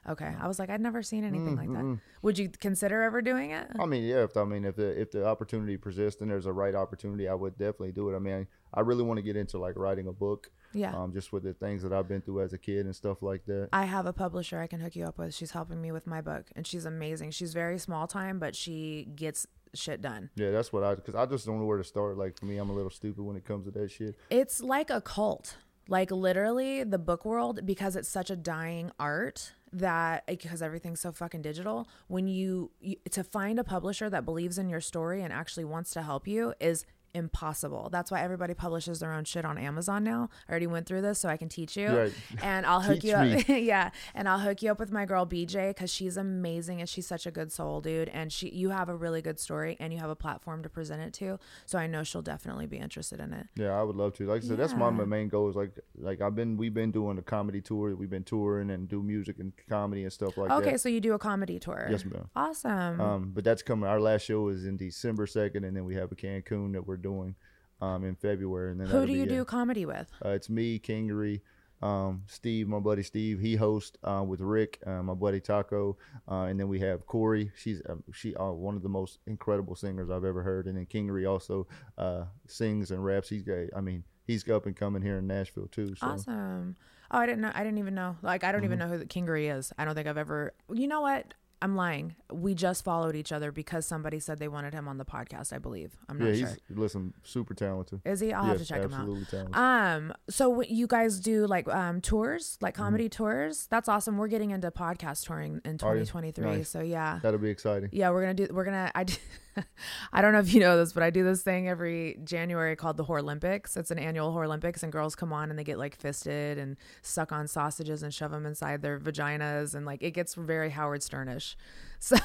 [0.08, 2.00] Okay, I was like, I'd never seen anything like that.
[2.22, 3.68] Would you consider ever doing it?
[3.80, 4.24] I mean, yeah.
[4.24, 7.34] If I mean, if the if the opportunity persists and there's a right opportunity, I
[7.34, 8.16] would definitely do it.
[8.16, 10.52] I mean, I really want to get into like writing a book.
[10.74, 10.94] Yeah.
[10.94, 13.46] Um, just with the things that I've been through as a kid and stuff like
[13.46, 13.70] that.
[13.72, 15.34] I have a publisher I can hook you up with.
[15.34, 17.32] She's helping me with my book, and she's amazing.
[17.32, 20.30] She's very small time, but she gets shit done.
[20.36, 22.18] Yeah, that's what I because I just don't know where to start.
[22.18, 24.16] Like for me, I'm a little stupid when it comes to that shit.
[24.30, 25.58] It's like a cult.
[25.88, 31.12] Like literally the book world because it's such a dying art that because everything's so
[31.12, 35.34] fucking digital when you, you to find a publisher that believes in your story and
[35.34, 36.86] actually wants to help you is
[37.16, 37.90] impossible.
[37.92, 40.30] That's why everybody publishes their own shit on Amazon now.
[40.48, 41.88] I already went through this so I can teach you.
[41.88, 42.14] Right.
[42.42, 43.48] And I'll hook you up.
[43.48, 47.08] yeah, and I'll hook you up with my girl BJ cuz she's amazing and she's
[47.08, 50.00] such a good soul, dude, and she you have a really good story and you
[50.00, 51.40] have a platform to present it to.
[51.66, 53.48] So I know she'll definitely be interested in it.
[53.56, 54.26] Yeah, I would love to.
[54.28, 55.50] Like I said, that's my, my main goal.
[55.50, 57.96] Is like like I've been we've been doing a comedy tour.
[57.96, 60.68] We've been touring and do music and comedy and stuff like Okay, that.
[60.68, 61.88] Okay, so you do a comedy tour.
[61.90, 62.30] Yes, ma'am.
[62.36, 63.02] Awesome.
[63.02, 63.90] Um, but that's coming.
[63.90, 66.98] Our last show is in December second, and then we have a Cancun that we're
[67.10, 67.36] doing
[67.82, 68.72] um, in February.
[68.72, 69.30] And then Who do you it.
[69.30, 70.08] do comedy with?
[70.24, 71.42] Uh, it's me, Kingery,
[71.82, 75.98] Um, Steve, my buddy Steve, he hosts uh, with Rick, uh, my buddy Taco,
[76.32, 77.52] uh, and then we have Corey.
[77.62, 80.86] She's um, she uh, one of the most incredible singers I've ever heard, and then
[80.88, 83.30] Kingery also uh, sings and raps.
[83.30, 83.70] He's great.
[83.76, 85.94] I mean, he's up and coming here in Nashville too.
[85.96, 86.08] So.
[86.08, 86.76] Awesome.
[87.12, 87.52] Oh, I didn't know.
[87.54, 88.16] I didn't even know.
[88.24, 88.88] Like, I don't even Mm-hmm.
[88.92, 89.72] know who the Kingery is.
[89.78, 90.54] I don't think I've ever.
[90.74, 91.34] You know what?
[91.66, 92.16] I'm lying.
[92.32, 95.52] We just followed each other because somebody said they wanted him on the podcast.
[95.52, 95.98] I believe.
[96.08, 96.58] I'm not Yeah, sure.
[96.68, 98.02] he's listen super talented.
[98.06, 98.32] Is he?
[98.34, 99.00] I'll have to check him out.
[99.00, 99.56] absolutely talented.
[99.56, 102.84] Um, so you guys do like um tours, like Mm-hmm.
[102.84, 103.68] comedy tours?
[103.72, 104.18] That's awesome.
[104.18, 106.46] We're getting into podcast touring in 2023.
[106.46, 106.70] Nice.
[106.70, 107.20] So yeah.
[107.24, 107.90] That'll be exciting.
[107.92, 108.48] Yeah, we're gonna do.
[108.52, 108.92] We're gonna.
[108.94, 109.06] I.
[110.14, 112.98] I don't know if you know this, but I do this thing every January called
[112.98, 113.78] the Whore Olympics.
[113.78, 116.78] It's an annual Whore Olympics, and girls come on and they get like fisted and
[117.02, 121.02] suck on sausages and shove them inside their vaginas, and like it gets very Howard
[121.02, 121.56] Sternish.
[122.00, 122.18] So,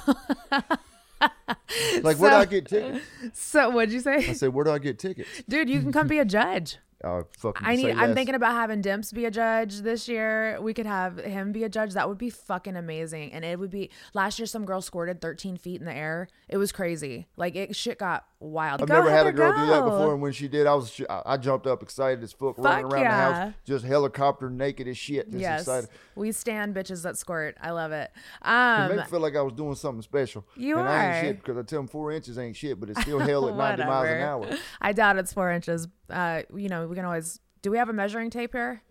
[2.03, 3.05] Like, where do I get tickets?
[3.35, 4.15] so what'd you say?
[4.17, 5.29] I say, said, where do I get tickets?
[5.49, 5.69] dude?
[5.69, 6.79] You can come be a judge.
[7.03, 7.67] Oh, fucking.
[7.67, 7.93] I need.
[7.93, 10.59] I'm thinking about having Dimps be a judge this year.
[10.61, 11.95] We could have him be a judge.
[11.95, 13.33] That would be fucking amazing.
[13.33, 13.91] And it would be.
[14.13, 16.29] Last year, some girl squirted 13 feet in the air.
[16.49, 17.29] It was crazy.
[17.37, 18.83] Like it shit got wild.
[18.83, 20.91] I've Go, never had a girl do that before, and when she did, I was
[20.91, 24.51] sh- I I jumped up excited as fuck, running Fuck around the house, just helicopter
[24.51, 25.91] naked as shit, just yes, excited.
[26.17, 27.57] we stand bitches that squirt.
[27.61, 28.11] I love it.
[28.45, 30.45] It Um, made me feel like I was doing something special.
[30.57, 31.21] You and I ain't are.
[31.29, 33.85] shit because I tell them four inches ain't shit, but it's still hell at 90
[33.85, 34.47] miles an hour.
[34.81, 35.87] I doubt it's four inches.
[36.09, 37.41] Uh, you know, we can always.
[37.63, 38.83] Do we have a measuring tape here?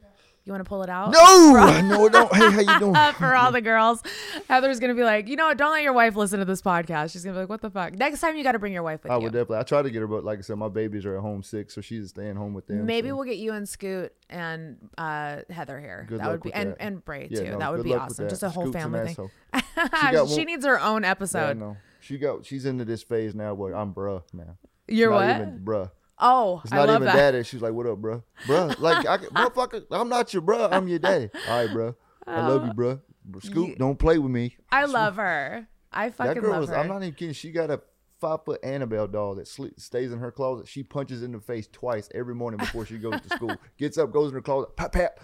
[0.49, 1.11] You want to pull it out?
[1.11, 2.33] No, no, don't.
[2.33, 3.13] Hey, how you doing?
[3.19, 4.01] For all the girls.
[4.47, 5.59] Heather's gonna be like, you know what?
[5.59, 7.11] Don't let your wife listen to this podcast.
[7.11, 7.93] She's gonna be like, what the fuck?
[7.93, 9.21] Next time you got to bring your wife with I you.
[9.25, 9.57] would definitely.
[9.59, 11.69] I try to get her, but like I said, my babies are at home sick,
[11.69, 12.83] so she's staying home with them.
[12.83, 13.15] Maybe so.
[13.15, 16.07] we'll get you and Scoot and uh, Heather here.
[16.09, 16.77] Good that would be and that.
[16.79, 17.51] and Bray Yeah, too.
[17.51, 18.27] no, that would be awesome.
[18.27, 19.29] Just a whole Scoot's family thing.
[20.01, 21.75] she, one- needs her own Yeah, I episode.
[21.99, 22.43] She got.
[22.43, 24.57] She's into this phase now where I'm bruh now.
[24.87, 25.35] You're Not what?
[25.41, 25.91] Even bruh.
[26.19, 27.15] Oh, It's not even that.
[27.15, 27.43] daddy.
[27.43, 28.21] She's like, "What up, bruh?
[28.45, 30.69] Bruh, like, I, can- motherfucker, I'm not your bruh.
[30.71, 31.29] I'm your daddy.
[31.47, 31.95] All right, bruh.
[32.27, 32.73] I love you, oh.
[32.73, 33.43] bruh.
[33.43, 34.57] Scoot, don't play with me.
[34.71, 35.67] I love her.
[35.93, 36.69] I fucking That girl love was.
[36.71, 36.77] her.
[36.77, 37.33] I'm not even kidding.
[37.33, 37.81] She got a
[38.19, 40.67] five foot Annabelle doll that sleep, stays in her closet.
[40.67, 43.55] She punches in the face twice every morning before she goes to school.
[43.77, 45.19] Gets up, goes in her closet, pap pap,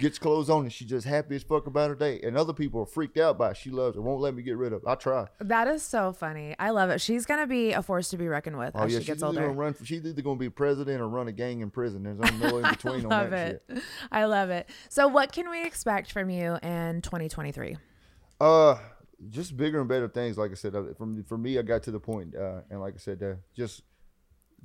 [0.00, 2.20] gets clothes on, and she just happy as fuck about her day.
[2.24, 3.56] And other people are freaked out by it.
[3.56, 4.00] She loves it.
[4.00, 4.88] Won't let me get rid of it.
[4.88, 5.26] I try.
[5.40, 6.56] that is so funny.
[6.58, 7.00] I love it.
[7.00, 9.22] She's gonna be a force to be reckoned with Oh as yeah, she she's gets
[9.22, 9.40] either older.
[9.48, 9.74] gonna run.
[9.74, 12.02] For, she's either gonna be president or run a gang in prison.
[12.02, 13.62] There's no in between on that it.
[13.70, 13.82] shit.
[14.10, 14.68] I love it.
[14.88, 17.76] So, what can we expect from you in 2023?
[18.40, 18.76] Uh,
[19.28, 20.38] just bigger and better things.
[20.38, 22.94] Like I said, uh, from for me, I got to the point, uh, and like
[22.94, 23.82] I said, uh, just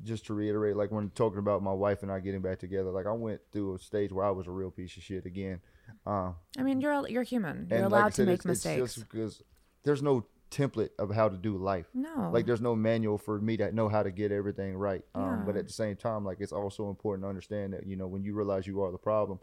[0.04, 3.06] just to reiterate, like when talking about my wife and I getting back together, like
[3.06, 5.62] I went through a stage where I was a real piece of shit again.
[6.06, 7.68] Uh, I mean, you're you're human.
[7.70, 8.82] You're and allowed like I to said, make it's, mistakes.
[8.82, 9.44] It's just because
[9.84, 11.88] there's no template of how to do life.
[11.94, 15.04] no, Like there's no manual for me to know how to get everything right.
[15.14, 18.08] Um, but at the same time, like it's also important to understand that you know
[18.08, 19.40] when you realize you are the problem,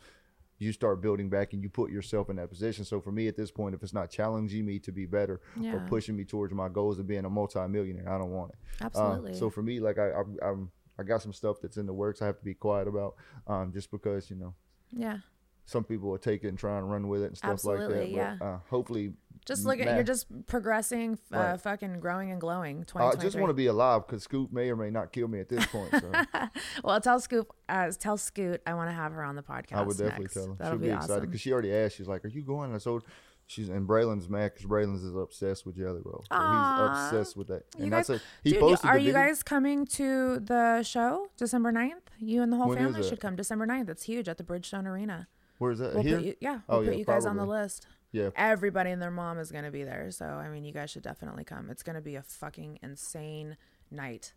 [0.62, 2.84] you start building back and you put yourself in that position.
[2.84, 5.80] So for me at this point, if it's not challenging me to be better or
[5.88, 8.56] pushing me towards my goals of being a multimillionaire, I don't want it.
[8.80, 9.34] Uh, absolutely.
[9.34, 12.22] so for me, like I, I'm, I'm, I got some stuff that's in the works.
[12.22, 13.14] I have to be quiet about,
[13.46, 14.54] um, just because you know
[14.90, 15.18] yeah,
[15.64, 17.88] some people will take it and try and run with it and stuff like that.
[17.88, 18.36] But yeah.
[18.40, 19.94] uh, hopefully, just look at nah.
[19.94, 21.60] you're just progressing, uh, Right.
[21.60, 22.80] fucking growing and glowing.
[22.80, 23.26] I 2023.
[23.26, 25.66] just want to be alive because Scoot may or may not kill me at this
[25.66, 25.90] point.
[25.92, 26.12] So.
[26.84, 29.72] Well, tell Scoot, uh, tell Scoot, I want to have her on the podcast.
[29.76, 30.34] I would definitely next.
[30.34, 30.54] tell her.
[30.58, 31.26] That'll She'll be, be, excited awesome.
[31.26, 31.96] because she already asked.
[31.96, 33.04] She's like, "Are you going?" And I told
[33.46, 36.24] she's and Braylon's mad because Braylon's is obsessed with Jelly Roll.
[36.28, 36.92] So Aw.
[37.10, 37.64] he's obsessed with that.
[37.76, 41.26] You And guys, that's a, he dude, posted are you guys coming to the show
[41.36, 41.92] December 9th?
[42.18, 43.88] You and the whole When family should come December 9th.
[43.90, 45.28] It's huge at the Bridgestone Arena.
[45.58, 45.94] Where is that?
[45.94, 46.18] We'll Here?
[46.18, 47.86] you, yeah, Oh, we'll put yeah, you guys on the list.
[48.12, 48.30] Yeah.
[48.36, 50.10] Everybody and their mom is going to be there.
[50.10, 51.70] So, I mean, you guys should definitely come.
[51.70, 53.56] It's going to be a fucking insane
[53.90, 54.34] night.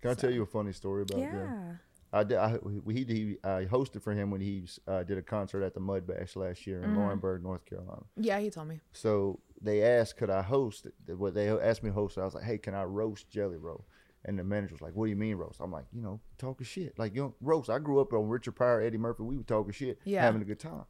[0.00, 1.30] Can I tell you a funny story about yeah.
[1.32, 1.76] that?
[2.12, 2.38] I did.
[2.38, 2.56] I,
[2.88, 6.06] he, he I hosted for him when he uh, did a concert at the Mud
[6.06, 6.90] Bash last year Mm-hmm.
[6.94, 8.02] in Laurinburg, North Carolina.
[8.16, 8.80] Yeah, he told me.
[8.92, 10.88] So they asked, could I host?
[11.06, 12.18] What they asked me to host.
[12.18, 13.84] I was like, hey, can I roast Jelly Roll?
[14.24, 15.60] And the manager was like, what do you mean roast?
[15.60, 16.98] I'm like, you know, talking shit.
[16.98, 17.70] Like, you know, roast.
[17.70, 19.22] I grew up on Richard Pryor, Eddie Murphy.
[19.22, 20.22] We were talking shit, Yeah.
[20.22, 20.84] having a good time.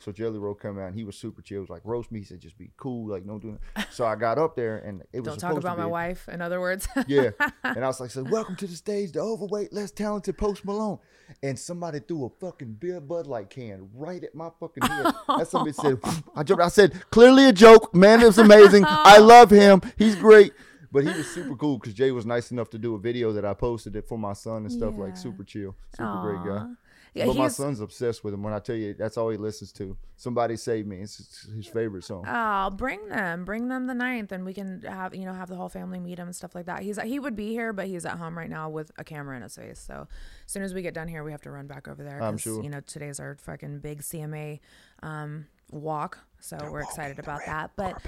[0.00, 1.56] So Jelly Roll come out and he was super chill.
[1.56, 2.20] He was like, roast me.
[2.20, 3.06] He said, just be cool.
[3.10, 3.86] Like, don't do it.
[3.90, 6.58] So I got up there and it was Don't talk about my wife, in other
[6.58, 6.88] words.
[7.06, 7.30] yeah.
[7.62, 10.98] And I was like, so welcome to the stage, the overweight, less talented Post Malone.
[11.42, 15.12] And somebody threw a fucking beer Bud Light can right at my fucking head.
[15.28, 15.98] That somebody said,
[16.34, 16.62] I jumped.
[16.64, 17.94] I said, clearly a joke.
[17.94, 18.84] Man, it was amazing.
[18.86, 19.82] I love him.
[19.98, 20.54] He's great.
[20.92, 23.44] But he was super cool because Jay was nice enough to do a video that
[23.44, 25.04] I posted it for my son and stuff Yeah.
[25.04, 26.66] like super chill, super great guy.
[27.10, 27.18] Aw.
[27.18, 28.42] Yeah, but my son's obsessed with him.
[28.42, 29.96] When I tell you, that's all he listens to.
[30.16, 30.98] Somebody save me.
[31.00, 32.24] It's it's his favorite song.
[32.28, 35.56] Oh, bring them, bring them the ninth, and we can have you know have the
[35.56, 36.82] whole family meet him and stuff like that.
[36.82, 39.42] He's he would be here, but he's at home right now with a camera in
[39.42, 39.80] his face.
[39.80, 40.06] So
[40.46, 42.22] as soon as we get done here, we have to run back over there.
[42.22, 42.62] I'm 'cause, sure.
[42.62, 44.60] You know, today's our fucking big CMA
[45.02, 47.72] um, walk, so we're excited about that.
[47.76, 48.00] But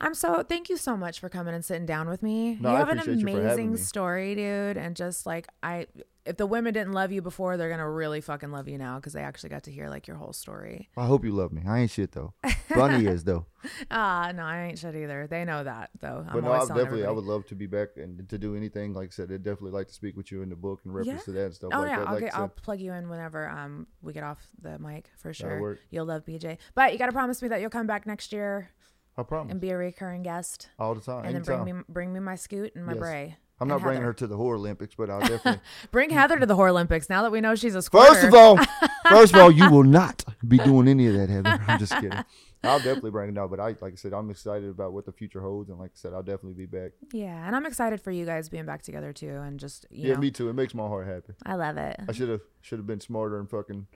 [0.00, 2.56] I'm so thank you so much for coming and sitting down with me.
[2.60, 5.48] No, you I have an appreciate you for having amazing story, dude, and just like
[5.62, 5.86] I.
[6.26, 9.14] If the women didn't love you before, they're gonna really fucking love you now because
[9.14, 10.90] they actually got to hear like your whole story.
[10.94, 11.62] I hope you love me.
[11.66, 12.34] I ain't shit though.
[12.68, 13.46] Bunnie is though.
[13.90, 15.26] Ah, no, I ain't shit either.
[15.28, 16.24] They know that though.
[16.28, 18.92] I'm But no, I definitely I would love to be back and to do anything.
[18.94, 21.24] Like I said, I'd definitely like to speak with you in the book and reference
[21.24, 22.08] to that and stuff Oh like yeah, that.
[22.08, 25.32] I'll Like get, I'll plug you in whenever um we get off the mic for
[25.32, 25.78] sure.
[25.90, 28.70] You'll love BJ, but you got to promise me that you'll come back next year
[29.18, 29.50] I promise.
[29.52, 31.24] and be a recurring guest, all the time.
[31.26, 33.00] and then bring me bring me my scoot and my Yes.
[33.00, 33.36] bray.
[33.60, 35.60] I'm not bringing her to the Whore Olympics, but I'll definitely.
[35.90, 38.14] Bring Heather to the Whore Olympics now that we know she's a squirter.
[38.14, 38.56] First of all,
[39.08, 41.58] first of all, you will not be doing any of that, Heather.
[41.66, 42.22] I'm just kidding.
[42.62, 45.12] I'll definitely bring it out, but I, like I said, I'm excited about what the
[45.12, 46.92] future holds, and like I said, I'll definitely be back.
[47.12, 50.14] yeah, and I'm excited for you guys being back together too, and just you yeah,
[50.14, 50.48] know, me too.
[50.48, 51.32] It makes my heart happy.
[51.44, 51.96] I love it.
[52.08, 53.88] I should have should have been smarter and fucking,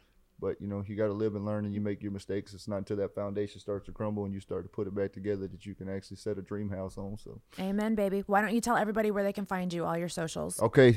[0.42, 2.52] but you know, you got to live and learn, and you make your mistakes.
[2.52, 5.12] It's not until that foundation starts to crumble and you start to put it back
[5.12, 7.16] together that you can actually set a dream house on.
[7.16, 8.24] So, Amen, baby.
[8.26, 10.60] Why don't you tell everybody where they can find you, all your socials?
[10.60, 10.96] okay,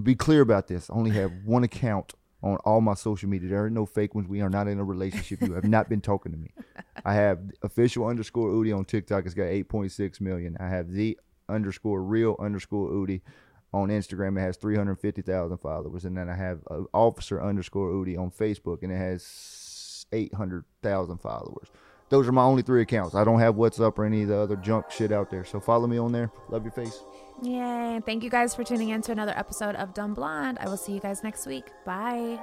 [0.00, 0.88] be clear about this.
[0.88, 3.50] I only have one account on all my social media.
[3.50, 4.28] There are no fake ones.
[4.28, 5.42] We are not in a relationship.
[5.42, 6.52] You have not been talking to me.
[7.04, 9.26] I have official underscore Eudy on TikTok.
[9.26, 10.56] It's got 8.6 million.
[10.60, 11.18] I have the
[11.48, 13.20] underscore real underscore Eudy
[13.72, 14.36] on Instagram.
[14.38, 16.04] It has 350,000 followers.
[16.04, 21.68] And then I have uh, officer underscore Eudy on Facebook, and it has 800,000 followers.
[22.08, 23.14] Those are my only three accounts.
[23.14, 25.44] I don't have WhatsApp or any of the other junk shit out there.
[25.44, 26.30] So follow me on there.
[26.48, 27.04] Love your face.
[27.42, 28.00] Yay.
[28.04, 30.58] Thank you guys for tuning in to another episode of Dumb Blonde.
[30.60, 31.70] I will see you guys next week.
[31.86, 32.40] Bye.